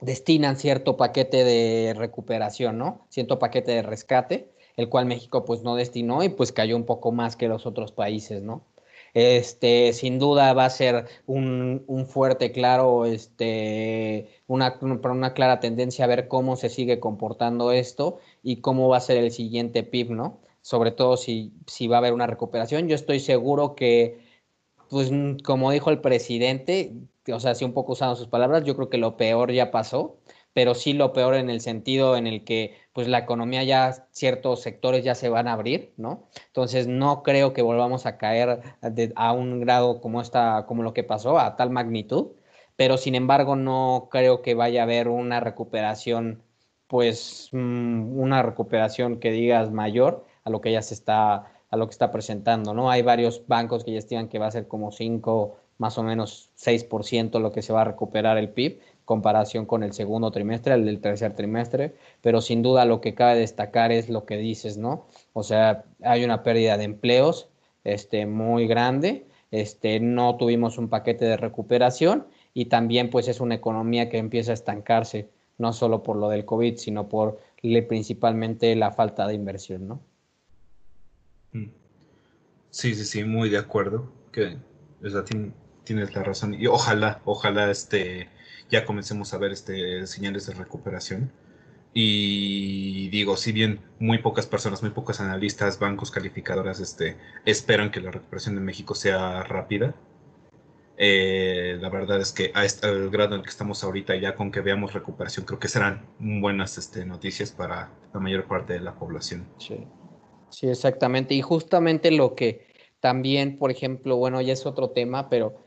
destinan 0.00 0.56
cierto 0.56 0.96
paquete 0.96 1.44
de 1.44 1.94
recuperación, 1.94 2.78
¿no? 2.78 3.06
Cierto 3.10 3.38
paquete 3.38 3.72
de 3.72 3.82
rescate, 3.82 4.52
el 4.76 4.88
cual 4.88 5.06
México 5.06 5.44
pues 5.44 5.62
no 5.62 5.76
destinó 5.76 6.22
y 6.22 6.28
pues 6.28 6.52
cayó 6.52 6.76
un 6.76 6.84
poco 6.84 7.12
más 7.12 7.36
que 7.36 7.48
los 7.48 7.66
otros 7.66 7.92
países, 7.92 8.42
¿no? 8.42 8.64
Este, 9.14 9.92
sin 9.92 10.18
duda 10.18 10.52
va 10.54 10.64
a 10.64 10.70
ser 10.70 11.06
un, 11.26 11.84
fuerte, 12.08 12.50
claro, 12.50 13.06
este, 13.06 14.28
una, 14.48 14.76
una 14.80 15.34
clara 15.34 15.60
tendencia 15.60 16.04
a 16.04 16.08
ver 16.08 16.26
cómo 16.26 16.56
se 16.56 16.68
sigue 16.68 16.98
comportando 16.98 17.70
esto 17.70 18.18
y 18.42 18.56
cómo 18.56 18.88
va 18.88 18.96
a 18.96 19.00
ser 19.00 19.18
el 19.18 19.30
siguiente 19.30 19.84
PIB, 19.84 20.10
¿no? 20.10 20.40
Sobre 20.62 20.90
todo 20.90 21.16
si, 21.16 21.52
si 21.66 21.86
va 21.86 21.96
a 21.96 21.98
haber 22.00 22.12
una 22.12 22.26
recuperación. 22.26 22.88
Yo 22.88 22.96
estoy 22.96 23.20
seguro 23.20 23.76
que, 23.76 24.18
pues, 24.90 25.10
como 25.44 25.70
dijo 25.70 25.90
el 25.90 26.00
presidente, 26.00 26.92
o 27.32 27.40
sea, 27.40 27.54
si 27.54 27.64
un 27.64 27.72
poco 27.72 27.92
usando 27.92 28.16
sus 28.16 28.28
palabras, 28.28 28.64
yo 28.64 28.76
creo 28.76 28.90
que 28.90 28.98
lo 28.98 29.16
peor 29.16 29.52
ya 29.52 29.70
pasó 29.70 30.18
pero 30.54 30.74
sí 30.74 30.94
lo 30.94 31.12
peor 31.12 31.34
en 31.34 31.50
el 31.50 31.60
sentido 31.60 32.16
en 32.16 32.26
el 32.26 32.44
que 32.44 32.76
pues 32.92 33.08
la 33.08 33.18
economía 33.18 33.64
ya, 33.64 34.06
ciertos 34.12 34.62
sectores 34.62 35.04
ya 35.04 35.14
se 35.16 35.28
van 35.28 35.48
a 35.48 35.52
abrir, 35.52 35.92
¿no? 35.96 36.28
Entonces 36.46 36.86
no 36.86 37.22
creo 37.22 37.52
que 37.52 37.60
volvamos 37.62 38.06
a 38.06 38.16
caer 38.18 38.62
a 39.16 39.32
un 39.32 39.60
grado 39.60 40.00
como, 40.00 40.20
esta, 40.20 40.64
como 40.66 40.82
lo 40.84 40.94
que 40.94 41.04
pasó, 41.04 41.38
a 41.38 41.56
tal 41.56 41.70
magnitud, 41.70 42.32
pero 42.76 42.96
sin 42.96 43.16
embargo 43.16 43.56
no 43.56 44.08
creo 44.10 44.42
que 44.42 44.54
vaya 44.54 44.80
a 44.80 44.84
haber 44.84 45.08
una 45.08 45.40
recuperación, 45.40 46.42
pues 46.86 47.48
mm, 47.52 48.18
una 48.18 48.42
recuperación 48.42 49.18
que 49.18 49.32
digas 49.32 49.72
mayor 49.72 50.24
a 50.44 50.50
lo 50.50 50.60
que 50.60 50.72
ya 50.72 50.82
se 50.82 50.94
está, 50.94 51.52
a 51.70 51.76
lo 51.76 51.86
que 51.86 51.92
está 51.92 52.12
presentando, 52.12 52.74
¿no? 52.74 52.90
Hay 52.90 53.02
varios 53.02 53.46
bancos 53.48 53.84
que 53.84 53.92
ya 53.92 53.98
estiman 53.98 54.28
que 54.28 54.38
va 54.38 54.46
a 54.46 54.50
ser 54.52 54.68
como 54.68 54.92
5, 54.92 55.56
más 55.78 55.98
o 55.98 56.02
menos 56.02 56.50
6% 56.56 57.40
lo 57.40 57.52
que 57.52 57.62
se 57.62 57.72
va 57.72 57.82
a 57.82 57.84
recuperar 57.84 58.38
el 58.38 58.50
PIB 58.50 58.80
comparación 59.04 59.66
con 59.66 59.82
el 59.82 59.92
segundo 59.92 60.30
trimestre, 60.30 60.74
el 60.74 60.84
del 60.84 61.00
tercer 61.00 61.34
trimestre, 61.34 61.94
pero 62.20 62.40
sin 62.40 62.62
duda 62.62 62.84
lo 62.84 63.00
que 63.00 63.14
cabe 63.14 63.38
destacar 63.38 63.92
es 63.92 64.08
lo 64.08 64.24
que 64.24 64.36
dices, 64.36 64.76
¿no? 64.76 65.06
O 65.32 65.42
sea, 65.42 65.84
hay 66.02 66.24
una 66.24 66.42
pérdida 66.42 66.78
de 66.78 66.84
empleos 66.84 67.48
este, 67.84 68.26
muy 68.26 68.66
grande, 68.66 69.26
este, 69.50 70.00
no 70.00 70.36
tuvimos 70.36 70.78
un 70.78 70.88
paquete 70.88 71.26
de 71.26 71.36
recuperación 71.36 72.26
y 72.54 72.66
también 72.66 73.10
pues 73.10 73.28
es 73.28 73.40
una 73.40 73.54
economía 73.54 74.08
que 74.08 74.18
empieza 74.18 74.52
a 74.52 74.54
estancarse, 74.54 75.28
no 75.58 75.72
solo 75.72 76.02
por 76.02 76.16
lo 76.16 76.28
del 76.28 76.44
COVID, 76.44 76.76
sino 76.76 77.08
por 77.08 77.40
principalmente 77.88 78.74
la 78.76 78.90
falta 78.90 79.26
de 79.26 79.34
inversión, 79.34 79.88
¿no? 79.88 80.00
Mm. 81.52 81.70
Sí, 82.70 82.94
sí, 82.94 83.04
sí, 83.04 83.24
muy 83.24 83.48
de 83.48 83.58
acuerdo, 83.58 84.12
que 84.32 84.56
tienes 85.84 86.14
la 86.14 86.22
razón 86.22 86.54
y 86.54 86.66
ojalá, 86.66 87.20
ojalá 87.24 87.70
este 87.70 88.28
ya 88.70 88.84
comencemos 88.84 89.32
a 89.34 89.38
ver 89.38 89.52
este, 89.52 90.06
señales 90.06 90.46
de 90.46 90.54
recuperación. 90.54 91.32
Y 91.96 93.08
digo, 93.10 93.36
si 93.36 93.52
bien 93.52 93.80
muy 94.00 94.18
pocas 94.18 94.46
personas, 94.46 94.82
muy 94.82 94.90
pocos 94.90 95.20
analistas, 95.20 95.78
bancos, 95.78 96.10
calificadoras 96.10 96.80
este, 96.80 97.16
esperan 97.44 97.92
que 97.92 98.00
la 98.00 98.10
recuperación 98.10 98.56
de 98.56 98.60
México 98.62 98.96
sea 98.96 99.44
rápida, 99.44 99.94
eh, 100.96 101.78
la 101.80 101.88
verdad 101.90 102.20
es 102.20 102.32
que 102.32 102.50
a 102.54 102.64
este, 102.64 102.88
al 102.88 103.10
grado 103.10 103.34
en 103.34 103.40
el 103.40 103.44
que 103.44 103.50
estamos 103.50 103.84
ahorita, 103.84 104.16
ya 104.16 104.34
con 104.34 104.50
que 104.50 104.60
veamos 104.60 104.92
recuperación, 104.92 105.46
creo 105.46 105.60
que 105.60 105.68
serán 105.68 106.04
buenas 106.18 106.78
este, 106.78 107.04
noticias 107.04 107.52
para 107.52 107.92
la 108.12 108.20
mayor 108.20 108.44
parte 108.46 108.72
de 108.72 108.80
la 108.80 108.94
población. 108.94 109.46
Sí. 109.58 109.86
sí, 110.50 110.68
exactamente. 110.68 111.34
Y 111.34 111.42
justamente 111.42 112.10
lo 112.10 112.34
que 112.34 112.66
también, 112.98 113.56
por 113.56 113.70
ejemplo, 113.70 114.16
bueno, 114.16 114.40
ya 114.40 114.52
es 114.52 114.66
otro 114.66 114.90
tema, 114.90 115.28
pero 115.28 115.63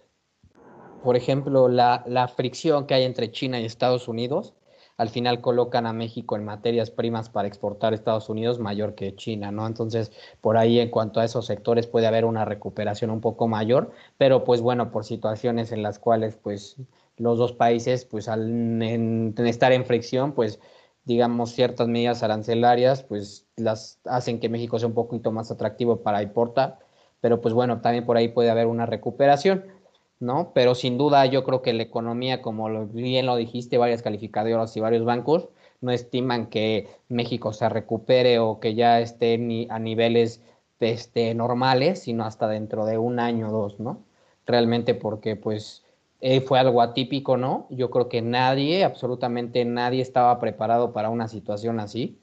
por 1.08 1.15
ejemplo, 1.15 1.70
la, 1.70 2.28
fricción 2.36 2.86
que 2.86 2.93
hay 2.93 3.06
entre 3.06 3.32
China 3.32 3.62
y 3.62 3.63
Estados 3.63 4.10
Unidos, 4.10 4.54
al 4.98 5.08
final 5.08 5.39
colocan 5.39 5.86
a 5.86 5.93
México 5.93 6.36
en 6.36 6.43
materias 6.43 6.91
primas 6.91 7.30
para 7.30 7.48
exportar 7.48 7.93
a 7.93 7.96
Estados 7.96 8.28
Unidos 8.28 8.60
mayor 8.60 8.93
que 8.93 9.15
China, 9.15 9.50
¿no? 9.50 9.65
Entonces, 9.65 10.12
por 10.41 10.58
ahí 10.58 10.82
en 10.82 10.89
cuanto 10.89 11.22
a 11.22 11.24
esos 11.24 11.46
sectores 11.46 11.88
puede 11.88 12.08
haber 12.08 12.26
una 12.26 12.43
recuperación 12.43 13.10
un 13.10 13.22
poco 13.22 13.48
mayor, 13.48 13.93
pero 14.17 14.43
pues 14.43 14.60
bueno, 14.60 14.91
por 14.91 15.06
situaciones 15.06 15.72
en 15.72 15.82
las 15.82 15.98
cuales 15.98 16.36
pues 16.36 16.76
los 17.15 17.38
dos 17.38 17.54
países 17.54 18.04
pues 18.04 18.28
al 18.28 19.34
estar 19.38 19.72
en 19.72 19.86
fricción, 19.86 20.34
pues 20.34 20.60
digamos 21.06 21.52
ciertas 21.52 21.88
medidas 21.88 22.22
arancelarias 22.22 23.04
pues 23.04 23.48
las 23.56 24.02
hacen 24.04 24.41
que 24.41 24.50
México 24.50 24.78
sea 24.78 24.89
un 24.89 24.93
poquito 24.93 25.32
más 25.32 25.52
atractivo 25.52 26.02
para 26.04 26.22
importar, 26.22 26.80
pero 27.22 27.39
pues 27.39 27.54
bueno, 27.54 27.80
también 27.80 28.06
por 28.06 28.17
ahí 28.17 28.28
puede 28.28 28.50
haber 28.50 28.67
una 28.67 28.86
recuperación. 28.86 29.77
¿No? 30.19 30.51
Pero 30.53 30.75
sin 30.75 30.97
duda 30.97 31.25
yo 31.25 31.43
creo 31.43 31.62
que 31.62 31.73
la 31.73 31.84
economía, 31.84 32.41
como 32.41 32.88
bien 32.88 33.25
lo 33.25 33.36
dijiste, 33.36 33.77
varias 33.77 34.01
calificadoras 34.01 34.75
y 34.77 34.80
varios 34.80 35.06
bancos 35.06 35.49
no 35.82 35.91
estiman 35.91 36.47
que 36.47 36.88
México 37.10 37.53
se 37.53 37.69
recupere 37.69 38.39
o 38.39 38.60
que 38.60 38.73
ya 38.75 38.99
esté 38.99 39.36
a 39.69 39.80
niveles 39.80 40.41
este, 40.80 41.34
normales, 41.34 42.01
sino 42.03 42.25
hasta 42.25 42.47
dentro 42.47 42.86
de 42.86 42.97
un 42.97 43.19
año 43.19 43.49
o 43.49 43.51
dos, 43.51 43.80
¿no? 43.80 44.03
Realmente 44.45 44.95
porque 44.95 45.36
pues 45.36 45.84
eh, 46.21 46.41
fue 46.41 46.60
algo 46.60 46.82
atípico, 46.82 47.38
¿no? 47.38 47.67
Yo 47.69 47.89
creo 47.91 48.10
que 48.10 48.21
nadie, 48.21 48.84
absolutamente 48.84 49.65
nadie 49.65 50.01
estaba 50.01 50.39
preparado 50.39 50.93
para 50.93 51.10
una 51.10 51.27
situación 51.27 51.80
así. 51.80 52.19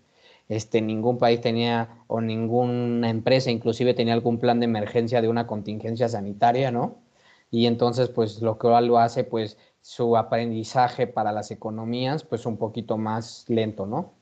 Este, 0.48 0.80
ningún 0.82 1.18
país 1.18 1.40
tenía 1.40 2.04
o 2.06 2.20
ninguna 2.20 3.08
empresa 3.08 3.50
inclusive 3.50 3.94
tenía 3.94 4.12
algún 4.14 4.38
plan 4.38 4.60
de 4.60 4.66
emergencia 4.66 5.22
de 5.22 5.28
una 5.28 5.46
contingencia 5.46 6.08
sanitaria, 6.08 6.70
¿no? 6.70 7.03
Y 7.54 7.68
entonces 7.68 8.08
pues 8.08 8.42
lo 8.42 8.58
que 8.58 8.66
lo 8.66 8.98
hace 8.98 9.22
pues 9.22 9.56
su 9.80 10.16
aprendizaje 10.16 11.06
para 11.06 11.30
las 11.30 11.52
economías 11.52 12.24
pues 12.24 12.46
un 12.46 12.56
poquito 12.56 12.98
más 12.98 13.44
lento, 13.46 13.86
¿no? 13.86 14.12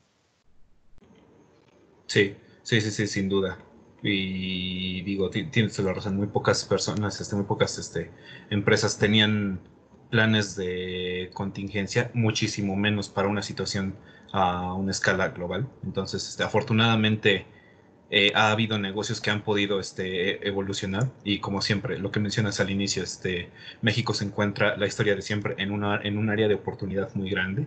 Sí, 2.05 2.35
sí, 2.61 2.79
sí, 2.79 2.91
sí, 2.91 3.07
sin 3.07 3.29
duda. 3.29 3.57
Y 4.03 5.01
digo, 5.01 5.31
tienes 5.31 5.79
la 5.79 5.93
razón, 5.93 6.17
muy 6.17 6.27
pocas 6.27 6.63
personas, 6.65 7.19
este, 7.21 7.35
muy 7.35 7.45
pocas 7.45 7.79
este, 7.79 8.11
empresas 8.51 8.99
tenían 8.99 9.59
planes 10.11 10.55
de 10.55 11.31
contingencia, 11.33 12.11
muchísimo 12.13 12.75
menos 12.75 13.09
para 13.09 13.29
una 13.29 13.41
situación 13.41 13.95
a 14.31 14.75
una 14.75 14.91
escala 14.91 15.29
global. 15.29 15.67
Entonces, 15.83 16.29
este, 16.29 16.43
afortunadamente, 16.43 17.47
eh, 18.15 18.31
ha 18.35 18.51
habido 18.51 18.77
negocios 18.77 19.19
que 19.19 19.31
han 19.31 19.41
podido 19.41 19.79
este, 19.79 20.47
evolucionar 20.47 21.09
y 21.23 21.39
como 21.39 21.63
siempre, 21.63 21.97
lo 21.97 22.11
que 22.11 22.19
mencionas 22.19 22.59
al 22.59 22.69
inicio, 22.69 23.01
este, 23.01 23.49
México 23.81 24.13
se 24.13 24.23
encuentra 24.23 24.77
la 24.77 24.85
historia 24.85 25.15
de 25.15 25.23
siempre 25.23 25.55
en, 25.57 25.71
una, 25.71 25.99
en 25.99 26.19
un 26.19 26.29
área 26.29 26.47
de 26.47 26.53
oportunidad 26.53 27.11
muy 27.15 27.31
grande. 27.31 27.65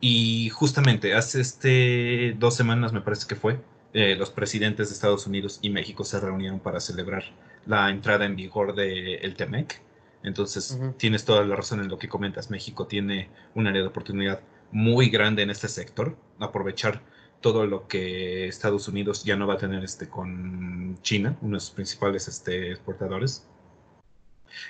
Y 0.00 0.50
justamente 0.50 1.14
hace 1.14 1.40
este, 1.40 2.36
dos 2.38 2.54
semanas, 2.54 2.92
me 2.92 3.00
parece 3.00 3.26
que 3.26 3.34
fue, 3.34 3.58
eh, 3.92 4.14
los 4.14 4.30
presidentes 4.30 4.88
de 4.88 4.94
Estados 4.94 5.26
Unidos 5.26 5.58
y 5.62 5.70
México 5.70 6.04
se 6.04 6.20
reunieron 6.20 6.60
para 6.60 6.78
celebrar 6.78 7.24
la 7.66 7.90
entrada 7.90 8.24
en 8.24 8.36
vigor 8.36 8.76
del 8.76 9.18
el 9.20 9.34
TEMEC. 9.34 9.82
Entonces, 10.22 10.78
tienes 10.96 11.24
toda 11.24 11.44
la 11.44 11.56
razón 11.56 11.80
en 11.80 11.88
lo 11.88 11.98
que 11.98 12.08
comentas. 12.08 12.50
México 12.50 12.86
tiene 12.86 13.30
un 13.56 13.66
área 13.66 13.82
de 13.82 13.88
oportunidad 13.88 14.42
muy 14.70 15.10
grande 15.10 15.42
en 15.42 15.50
este 15.50 15.66
sector. 15.66 16.16
Aprovechar 16.38 17.02
todo 17.42 17.66
lo 17.66 17.86
que 17.86 18.48
Estados 18.48 18.88
Unidos 18.88 19.24
ya 19.24 19.36
no 19.36 19.46
va 19.46 19.54
a 19.54 19.58
tener 19.58 19.84
este 19.84 20.08
con 20.08 20.98
China, 21.02 21.36
uno 21.42 21.56
de 21.56 21.60
sus 21.60 21.72
principales 21.72 22.28
este, 22.28 22.70
exportadores, 22.70 23.46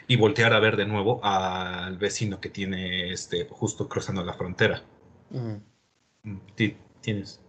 y 0.09 0.17
voltear 0.17 0.53
a 0.53 0.61
ver 0.61 0.77
de 0.77 0.87
nuevo 0.87 1.21
al 1.23 1.99
vecino 1.99 2.41
que 2.41 2.49
tiene 2.49 3.13
este 3.13 3.47
justo 3.49 3.89
cruzando 3.89 4.25
la 4.25 4.35
frontera. 4.35 4.83
Mm, 5.31 6.37
tienes 7.01 7.41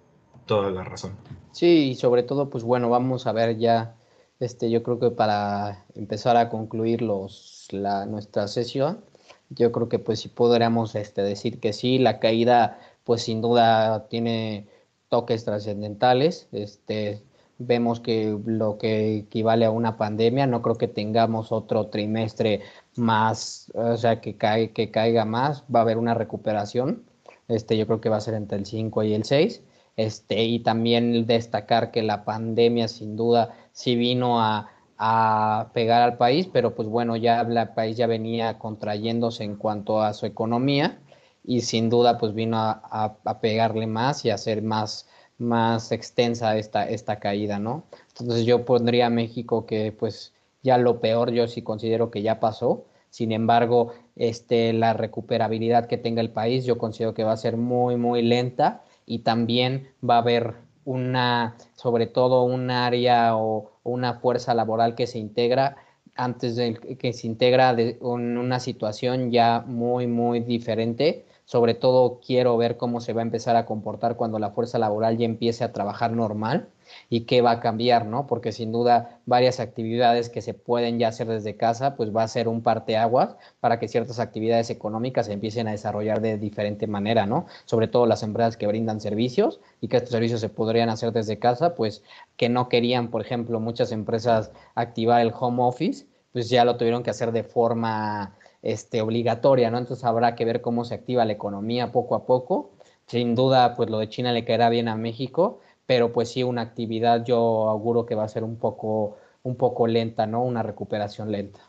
toda 0.46 0.70
la 0.72 0.84
razón. 0.84 1.18
Sí, 1.52 1.92
y 1.92 1.96
sobre 1.96 2.24
todo, 2.24 2.50
pues 2.50 2.64
bueno, 2.64 2.90
vamos 2.90 3.26
a 3.28 3.32
ver 3.32 3.58
ya, 3.58 3.96
este, 4.40 4.70
yo 4.70 4.84
creo 4.84 5.00
que 5.00 5.12
para 5.12 5.86
empezar 5.96 6.38
a 6.38 6.50
concluir 6.50 7.02
los, 7.02 7.68
la, 7.72 8.06
nuestra 8.06 8.48
sesión, 8.48 9.04
yo 9.50 9.72
creo 9.72 9.90
que 9.90 10.00
pues 10.00 10.20
sí 10.20 10.30
podríamos 10.30 10.96
este, 10.96 11.22
decir 11.22 11.60
que 11.60 11.74
sí, 11.74 12.00
la 12.00 12.20
caída 12.20 12.80
pues 13.04 13.24
sin 13.24 13.42
duda 13.42 14.08
tiene 14.08 14.68
toques 15.14 15.46
trascendentales. 15.46 16.48
Este, 16.54 17.22
vemos 17.60 18.00
que 18.00 18.36
lo 18.46 18.80
que 18.80 19.18
equivale 19.18 19.66
a 19.66 19.70
una 19.70 19.96
pandemia, 19.96 20.48
no 20.48 20.64
creo 20.64 20.76
que 20.76 20.88
tengamos 20.88 21.52
otro 21.52 21.86
trimestre 21.90 22.62
más, 22.96 23.72
o 23.76 23.96
sea, 23.96 24.22
que, 24.22 24.38
cae, 24.38 24.72
que 24.72 24.90
caiga 24.90 25.24
más, 25.24 25.66
va 25.74 25.82
a 25.82 25.84
haber 25.84 26.00
una 26.00 26.16
recuperación. 26.16 27.04
Este, 27.48 27.78
yo 27.78 27.86
creo 27.86 28.02
que 28.02 28.10
va 28.10 28.18
a 28.18 28.22
ser 28.22 28.34
entre 28.34 28.58
el 28.58 28.66
5 28.66 29.04
y 29.04 29.14
el 29.14 29.24
6. 29.24 29.62
Este, 29.98 30.46
y 30.46 30.62
también 30.62 31.28
destacar 31.28 31.92
que 31.92 32.02
la 32.02 32.26
pandemia 32.26 32.88
sin 32.88 33.16
duda 33.16 33.56
sí 33.72 33.96
vino 33.96 34.42
a, 34.42 34.72
a 34.98 35.70
pegar 35.76 36.02
al 36.02 36.18
país, 36.18 36.50
pero 36.52 36.74
pues 36.74 36.88
bueno, 36.88 37.16
ya 37.18 37.42
el 37.42 37.70
país 37.76 37.98
ya 37.98 38.08
venía 38.08 38.58
contrayéndose 38.58 39.44
en 39.44 39.58
cuanto 39.58 40.02
a 40.02 40.16
su 40.16 40.26
economía 40.26 41.00
y 41.44 41.62
sin 41.62 41.90
duda 41.90 42.18
pues 42.18 42.34
vino 42.34 42.58
a, 42.58 43.18
a, 43.24 43.40
pegarle 43.42 43.88
más 43.88 44.26
y 44.26 44.30
hacer 44.30 44.62
más, 44.62 45.08
más 45.38 45.92
extensa 45.92 46.58
esta, 46.58 46.88
esta 46.90 47.20
caída, 47.20 47.60
¿no? 47.60 47.84
Entonces 48.10 48.46
yo 48.46 48.66
pondría 48.66 49.10
México 49.10 49.66
que 49.66 49.92
pues 49.92 50.34
ya 50.62 50.78
lo 50.78 51.00
peor 51.02 51.32
yo 51.32 51.48
sí 51.48 51.62
considero 51.62 52.12
que 52.12 52.22
ya 52.22 52.40
pasó, 52.40 52.86
sin 53.10 53.32
embargo, 53.32 53.94
este, 54.16 54.74
la 54.74 54.94
recuperabilidad 54.94 55.86
que 55.88 55.98
tenga 55.98 56.22
el 56.22 56.32
país 56.32 56.66
yo 56.66 56.78
considero 56.78 57.14
que 57.14 57.24
va 57.24 57.34
a 57.34 57.38
ser 57.38 57.58
muy, 57.58 57.96
muy 57.98 58.22
lenta 58.24 58.84
y 59.06 59.20
también 59.20 59.90
va 60.08 60.16
a 60.16 60.20
haber 60.20 60.56
una, 60.86 61.56
sobre 61.76 62.08
todo 62.08 62.44
un 62.44 62.72
área 62.72 63.36
o 63.38 63.72
una 63.84 64.16
fuerza 64.16 64.54
laboral 64.54 64.96
que 64.96 65.08
se 65.08 65.20
integra 65.20 65.78
antes 66.16 66.56
de 66.56 66.74
que 66.98 67.14
se 67.14 67.28
integra 67.28 67.74
de 67.74 67.98
una 68.02 68.60
situación 68.60 69.32
ya 69.32 69.64
muy, 69.66 70.08
muy 70.08 70.40
diferente. 70.40 71.26
Sobre 71.46 71.74
todo 71.74 72.20
quiero 72.26 72.56
ver 72.58 72.78
cómo 72.78 73.02
se 73.02 73.14
va 73.14 73.22
a 73.22 73.24
empezar 73.24 73.56
a 73.56 73.66
comportar 73.66 74.16
cuando 74.16 74.40
la 74.40 74.52
fuerza 74.52 74.80
laboral 74.80 75.18
ya 75.18 75.26
empiece 75.26 75.64
a 75.64 75.74
trabajar 75.74 76.12
normal 76.12 76.70
y 77.10 77.22
qué 77.22 77.42
va 77.42 77.52
a 77.52 77.60
cambiar, 77.60 78.06
¿no? 78.06 78.28
Porque 78.28 78.52
sin 78.52 78.72
duda 78.72 79.20
varias 79.26 79.60
actividades 79.60 80.30
que 80.30 80.42
se 80.42 80.54
pueden 80.54 81.00
ya 81.00 81.10
hacer 81.10 81.28
desde 81.28 81.56
casa, 81.58 81.96
pues 81.96 82.16
va 82.16 82.24
a 82.24 82.28
ser 82.28 82.48
un 82.48 82.62
parteaguas 82.62 83.36
para 83.60 83.80
que 83.80 83.88
ciertas 83.88 84.20
actividades 84.20 84.70
económicas 84.70 85.26
se 85.26 85.34
empiecen 85.34 85.68
a 85.68 85.72
desarrollar 85.72 86.22
de 86.22 86.38
diferente 86.38 86.88
manera, 86.88 87.26
¿no? 87.26 87.46
Sobre 87.66 87.88
todo 87.88 88.06
las 88.06 88.24
empresas 88.24 88.58
que 88.58 88.68
brindan 88.68 89.02
servicios 89.02 89.60
y 89.82 89.88
que 89.88 89.98
estos 89.98 90.12
servicios 90.12 90.42
se 90.42 90.50
podrían 90.50 90.90
hacer 90.90 91.12
desde 91.12 91.40
casa, 91.40 91.76
pues 91.76 92.04
que 92.38 92.50
no 92.50 92.70
querían, 92.70 93.10
por 93.10 93.22
ejemplo, 93.22 93.60
muchas 93.60 93.92
empresas 93.92 94.52
activar 94.76 95.22
el 95.22 95.34
home 95.38 95.64
office, 95.64 96.06
pues 96.32 96.50
ya 96.50 96.66
lo 96.66 96.78
tuvieron 96.78 97.04
que 97.04 97.12
hacer 97.12 97.32
de 97.32 97.44
forma 97.44 98.36
este, 98.64 99.02
obligatoria, 99.02 99.70
¿no? 99.70 99.78
Entonces 99.78 100.06
habrá 100.06 100.36
que 100.36 100.46
ver 100.46 100.62
cómo 100.62 100.86
se 100.86 100.96
activa 100.96 101.26
la 101.26 101.34
economía 101.34 101.92
poco 101.92 102.16
a 102.16 102.26
poco. 102.26 102.72
Sin 103.06 103.36
duda, 103.36 103.76
pues 103.76 103.90
lo 103.90 104.00
de 104.00 104.10
China 104.10 104.32
le 104.32 104.46
caerá 104.46 104.70
bien 104.70 104.88
a 104.88 104.96
México, 104.96 105.60
pero 105.86 106.14
pues 106.14 106.32
sí, 106.32 106.42
una 106.42 106.62
actividad 106.62 107.26
yo 107.26 107.70
auguro 107.70 108.06
que 108.06 108.16
va 108.16 108.24
a 108.24 108.30
ser 108.30 108.44
un 108.44 108.56
poco, 108.56 109.18
un 109.44 109.58
poco 109.58 109.86
lenta, 109.86 110.26
¿no? 110.26 110.42
Una 110.44 110.64
recuperación 110.64 111.32
lenta. 111.32 111.60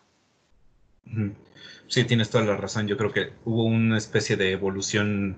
Sí, 1.88 2.04
tienes 2.04 2.30
toda 2.30 2.44
la 2.44 2.56
razón. 2.56 2.86
Yo 2.86 2.96
creo 2.96 3.12
que 3.12 3.32
hubo 3.44 3.64
una 3.64 3.98
especie 3.98 4.36
de 4.36 4.52
evolución 4.52 5.36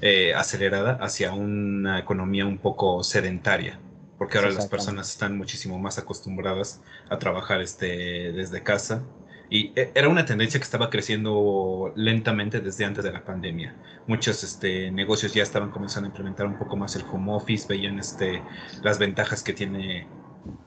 eh, 0.00 0.32
acelerada 0.34 0.92
hacia 1.00 1.32
una 1.32 1.98
economía 1.98 2.46
un 2.46 2.58
poco 2.58 3.02
sedentaria, 3.02 3.80
porque 4.16 4.38
ahora 4.38 4.50
las 4.50 4.68
personas 4.68 5.10
están 5.10 5.36
muchísimo 5.36 5.78
más 5.78 5.98
acostumbradas 5.98 6.80
a 7.10 7.18
trabajar 7.18 7.60
este, 7.60 8.32
desde 8.32 8.62
casa 8.62 9.02
y 9.50 9.72
e, 9.78 9.92
era 9.94 10.08
una 10.08 10.24
tendencia 10.24 10.58
que 10.58 10.64
estaba 10.64 10.90
creciendo 10.90 11.92
lentamente 11.96 12.60
desde 12.60 12.84
antes 12.84 13.04
de 13.04 13.12
la 13.12 13.24
pandemia. 13.24 13.74
Muchos 14.06 14.42
este, 14.42 14.90
negocios 14.90 15.34
ya 15.34 15.42
estaban 15.42 15.70
comenzando 15.70 16.06
a 16.06 16.10
implementar 16.10 16.46
un 16.46 16.58
poco 16.58 16.76
más 16.76 16.96
el 16.96 17.04
home 17.10 17.32
office, 17.32 17.66
veían 17.68 17.98
este, 17.98 18.42
las 18.82 18.98
ventajas 18.98 19.42
que 19.42 19.52
tiene 19.52 20.06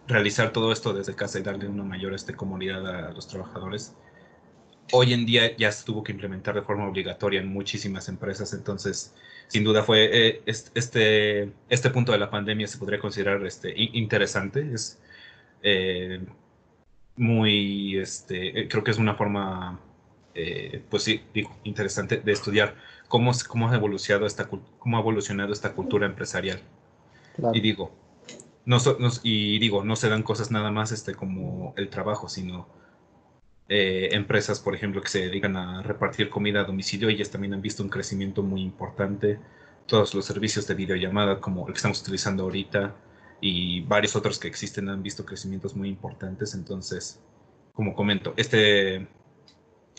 realizar 0.08 0.52
todo 0.52 0.72
esto 0.72 0.94
desde 0.94 1.16
casa 1.16 1.40
y 1.40 1.44
darle 1.44 1.68
una 1.68 1.84
mayor 1.84 2.14
este, 2.14 2.34
comodidad 2.34 2.86
a 2.88 3.12
los 3.12 3.28
trabajadores. 3.28 3.96
Hoy 4.92 5.14
en 5.14 5.26
día 5.26 5.56
ya 5.58 5.72
se 5.72 5.86
tuvo 5.86 6.04
que 6.04 6.14
implementar 6.14 6.56
de 6.56 6.62
forma 6.62 6.88
obligatoria 6.88 7.42
en 7.42 7.48
muchísimas 7.48 8.08
empresas, 8.08 8.54
entonces 8.54 9.14
sin 9.48 9.64
duda 9.64 9.84
fue 9.84 10.10
eh, 10.12 10.42
este, 10.46 11.54
este 11.70 11.90
punto 11.90 12.12
de 12.12 12.18
la 12.18 12.30
pandemia 12.30 12.68
se 12.68 12.78
podría 12.78 13.00
considerar 13.00 13.46
este, 13.46 13.74
interesante. 13.76 14.74
Es, 14.74 15.00
eh, 15.62 16.22
muy, 17.18 17.98
este, 17.98 18.62
eh, 18.62 18.68
creo 18.68 18.84
que 18.84 18.92
es 18.92 18.98
una 18.98 19.16
forma, 19.16 19.80
eh, 20.36 20.84
pues 20.90 21.04
sí, 21.04 21.22
interesante 21.64 22.18
de 22.18 22.32
estudiar 22.32 22.76
cómo, 23.08 23.32
cómo, 23.48 23.70
ha 23.70 23.76
evolucionado 23.76 24.26
esta, 24.26 24.48
cómo 24.48 24.98
ha 24.98 25.02
evolucionado 25.02 25.52
esta 25.52 25.74
cultura 25.74 26.06
empresarial. 26.06 26.62
Y 27.54 27.60
digo, 27.60 27.92
no, 28.66 28.78
y 29.24 29.60
digo, 29.60 29.84
no 29.84 29.96
se 29.96 30.10
dan 30.10 30.24
cosas 30.24 30.52
nada 30.52 30.72
más 30.72 30.92
este, 30.92 31.14
como 31.16 31.74
el 31.78 31.90
trabajo, 31.90 32.30
sino 32.30 32.68
eh, 33.70 34.10
empresas, 34.14 34.60
por 34.60 34.76
ejemplo, 34.76 35.02
que 35.02 35.10
se 35.10 35.22
dedican 35.22 35.56
a 35.58 35.84
repartir 35.84 36.30
comida 36.30 36.62
a 36.62 36.64
domicilio, 36.64 37.10
ellas 37.10 37.30
también 37.30 37.54
han 37.54 37.62
visto 37.62 37.84
un 37.84 37.90
crecimiento 37.90 38.44
muy 38.44 38.62
importante. 38.62 39.40
Todos 39.86 40.14
los 40.14 40.26
servicios 40.26 40.68
de 40.68 40.76
videollamada, 40.76 41.40
como 41.40 41.68
el 41.68 41.74
que 41.74 41.78
estamos 41.78 42.02
utilizando 42.02 42.44
ahorita, 42.44 42.96
y 43.42 43.82
varios 43.82 44.16
otros 44.16 44.40
que 44.40 44.48
existen 44.48 44.90
han 44.90 45.04
visto 45.04 45.26
crecimientos 45.26 45.76
muy 45.76 45.90
importantes. 45.90 46.54
Entonces, 46.54 47.20
como 47.74 47.96
comento, 47.96 48.34
este, 48.38 49.08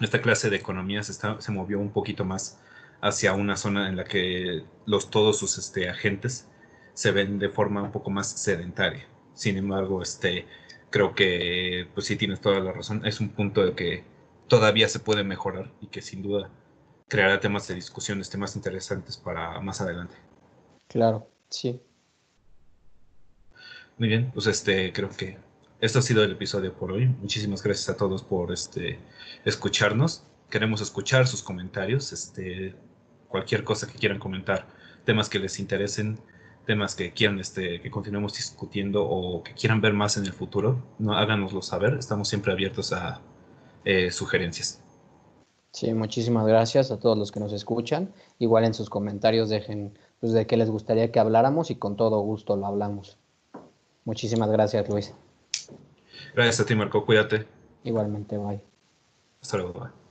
esta 0.01 0.21
clase 0.21 0.51
de 0.51 0.57
economía 0.57 1.03
se, 1.03 1.13
está, 1.13 1.41
se 1.41 1.53
movió 1.53 1.79
un 1.79 1.93
poquito 1.93 2.25
más 2.25 2.61
hacia 3.01 3.33
una 3.35 3.57
zona 3.57 3.89
en 3.89 3.97
la 3.97 4.05
que 4.05 4.65
los, 4.87 5.11
todos 5.11 5.39
sus 5.39 5.59
este, 5.59 5.89
agentes 5.89 6.49
se 6.95 7.13
ven 7.13 7.39
de 7.39 7.49
forma 7.49 7.83
un 7.83 7.93
poco 7.93 8.11
más 8.11 8.29
sedentaria. 8.29 9.07
Sin 9.35 9.57
embargo, 9.57 10.03
este, 10.03 10.47
creo 10.91 11.15
que, 11.15 11.89
pues 11.95 12.07
sí 12.07 12.17
tienes 12.17 12.41
toda 12.41 12.61
la 12.61 12.73
razón, 12.73 13.07
es 13.07 13.21
un 13.21 13.31
punto 13.31 13.65
de 13.65 13.75
que 13.75 14.05
todavía 14.49 14.89
se 14.89 15.01
puede 15.01 15.23
mejorar 15.23 15.71
y 15.81 15.89
que 15.89 16.03
sin 16.03 16.23
duda 16.23 16.51
creará 17.09 17.41
temas 17.41 17.69
de 17.69 17.75
discusiones, 17.75 18.31
temas 18.31 18.57
interesantes 18.57 19.17
para 19.17 19.61
más 19.61 19.81
adelante. 19.81 20.17
Claro, 20.89 21.29
sí. 21.49 21.81
Muy 23.99 24.09
bien, 24.09 24.31
pues 24.33 24.47
este, 24.47 24.93
creo 24.93 25.09
que 25.11 25.39
esto 25.81 25.99
ha 25.99 26.03
sido 26.03 26.23
el 26.23 26.31
episodio 26.31 26.73
por 26.73 26.93
hoy. 26.93 27.07
Muchísimas 27.07 27.63
gracias 27.65 27.89
a 27.89 27.97
todos 27.97 28.23
por 28.23 28.53
este, 28.53 29.01
escucharnos. 29.45 30.23
Queremos 30.51 30.81
escuchar 30.81 31.27
sus 31.27 31.43
comentarios, 31.43 32.13
este, 32.13 32.77
cualquier 33.27 33.65
cosa 33.65 33.87
que 33.87 33.99
quieran 33.99 34.21
comentar, 34.21 34.67
temas 35.05 35.29
que 35.29 35.41
les 35.41 35.59
interesen, 35.59 36.21
temas 36.65 36.95
que 36.95 37.13
quieran 37.13 37.41
este, 37.41 37.81
que 37.81 37.91
continuemos 37.91 38.35
discutiendo 38.35 39.05
o 39.05 39.43
que 39.43 39.53
quieran 39.55 39.81
ver 39.81 39.95
más 39.95 40.17
en 40.17 40.27
el 40.27 40.33
futuro, 40.33 40.81
no, 41.01 41.15
háganoslo 41.19 41.61
saber. 41.61 41.95
Estamos 41.95 42.29
siempre 42.29 42.53
abiertos 42.53 42.93
a 42.93 43.21
eh, 43.85 44.13
sugerencias. 44.13 44.81
Sí, 45.73 45.93
muchísimas 45.93 46.47
gracias 46.47 46.93
a 46.93 47.01
todos 47.01 47.19
los 47.19 47.33
que 47.33 47.41
nos 47.41 47.53
escuchan. 47.53 48.13
Igual 48.39 48.65
en 48.65 48.75
sus 48.75 48.91
comentarios 48.91 49.49
dejen 49.49 49.99
pues, 50.21 50.33
de 50.33 50.47
qué 50.47 50.57
les 50.57 50.71
gustaría 50.71 51.11
que 51.11 51.19
habláramos 51.19 51.73
y 51.73 51.77
con 51.77 51.97
todo 51.97 52.21
gusto 52.21 52.57
lo 52.57 52.67
hablamos. 52.67 53.19
Muchísimas 54.09 54.51
gracias, 54.51 54.89
Luis. 54.89 55.13
Gracias 56.35 56.59
a 56.61 56.65
ti, 56.65 56.75
Marco. 56.75 57.05
Cuídate. 57.05 57.47
Igualmente, 57.85 58.39
bye. 58.39 58.59
Hasta 59.43 59.59
luego, 59.59 59.75
bye. 59.75 60.08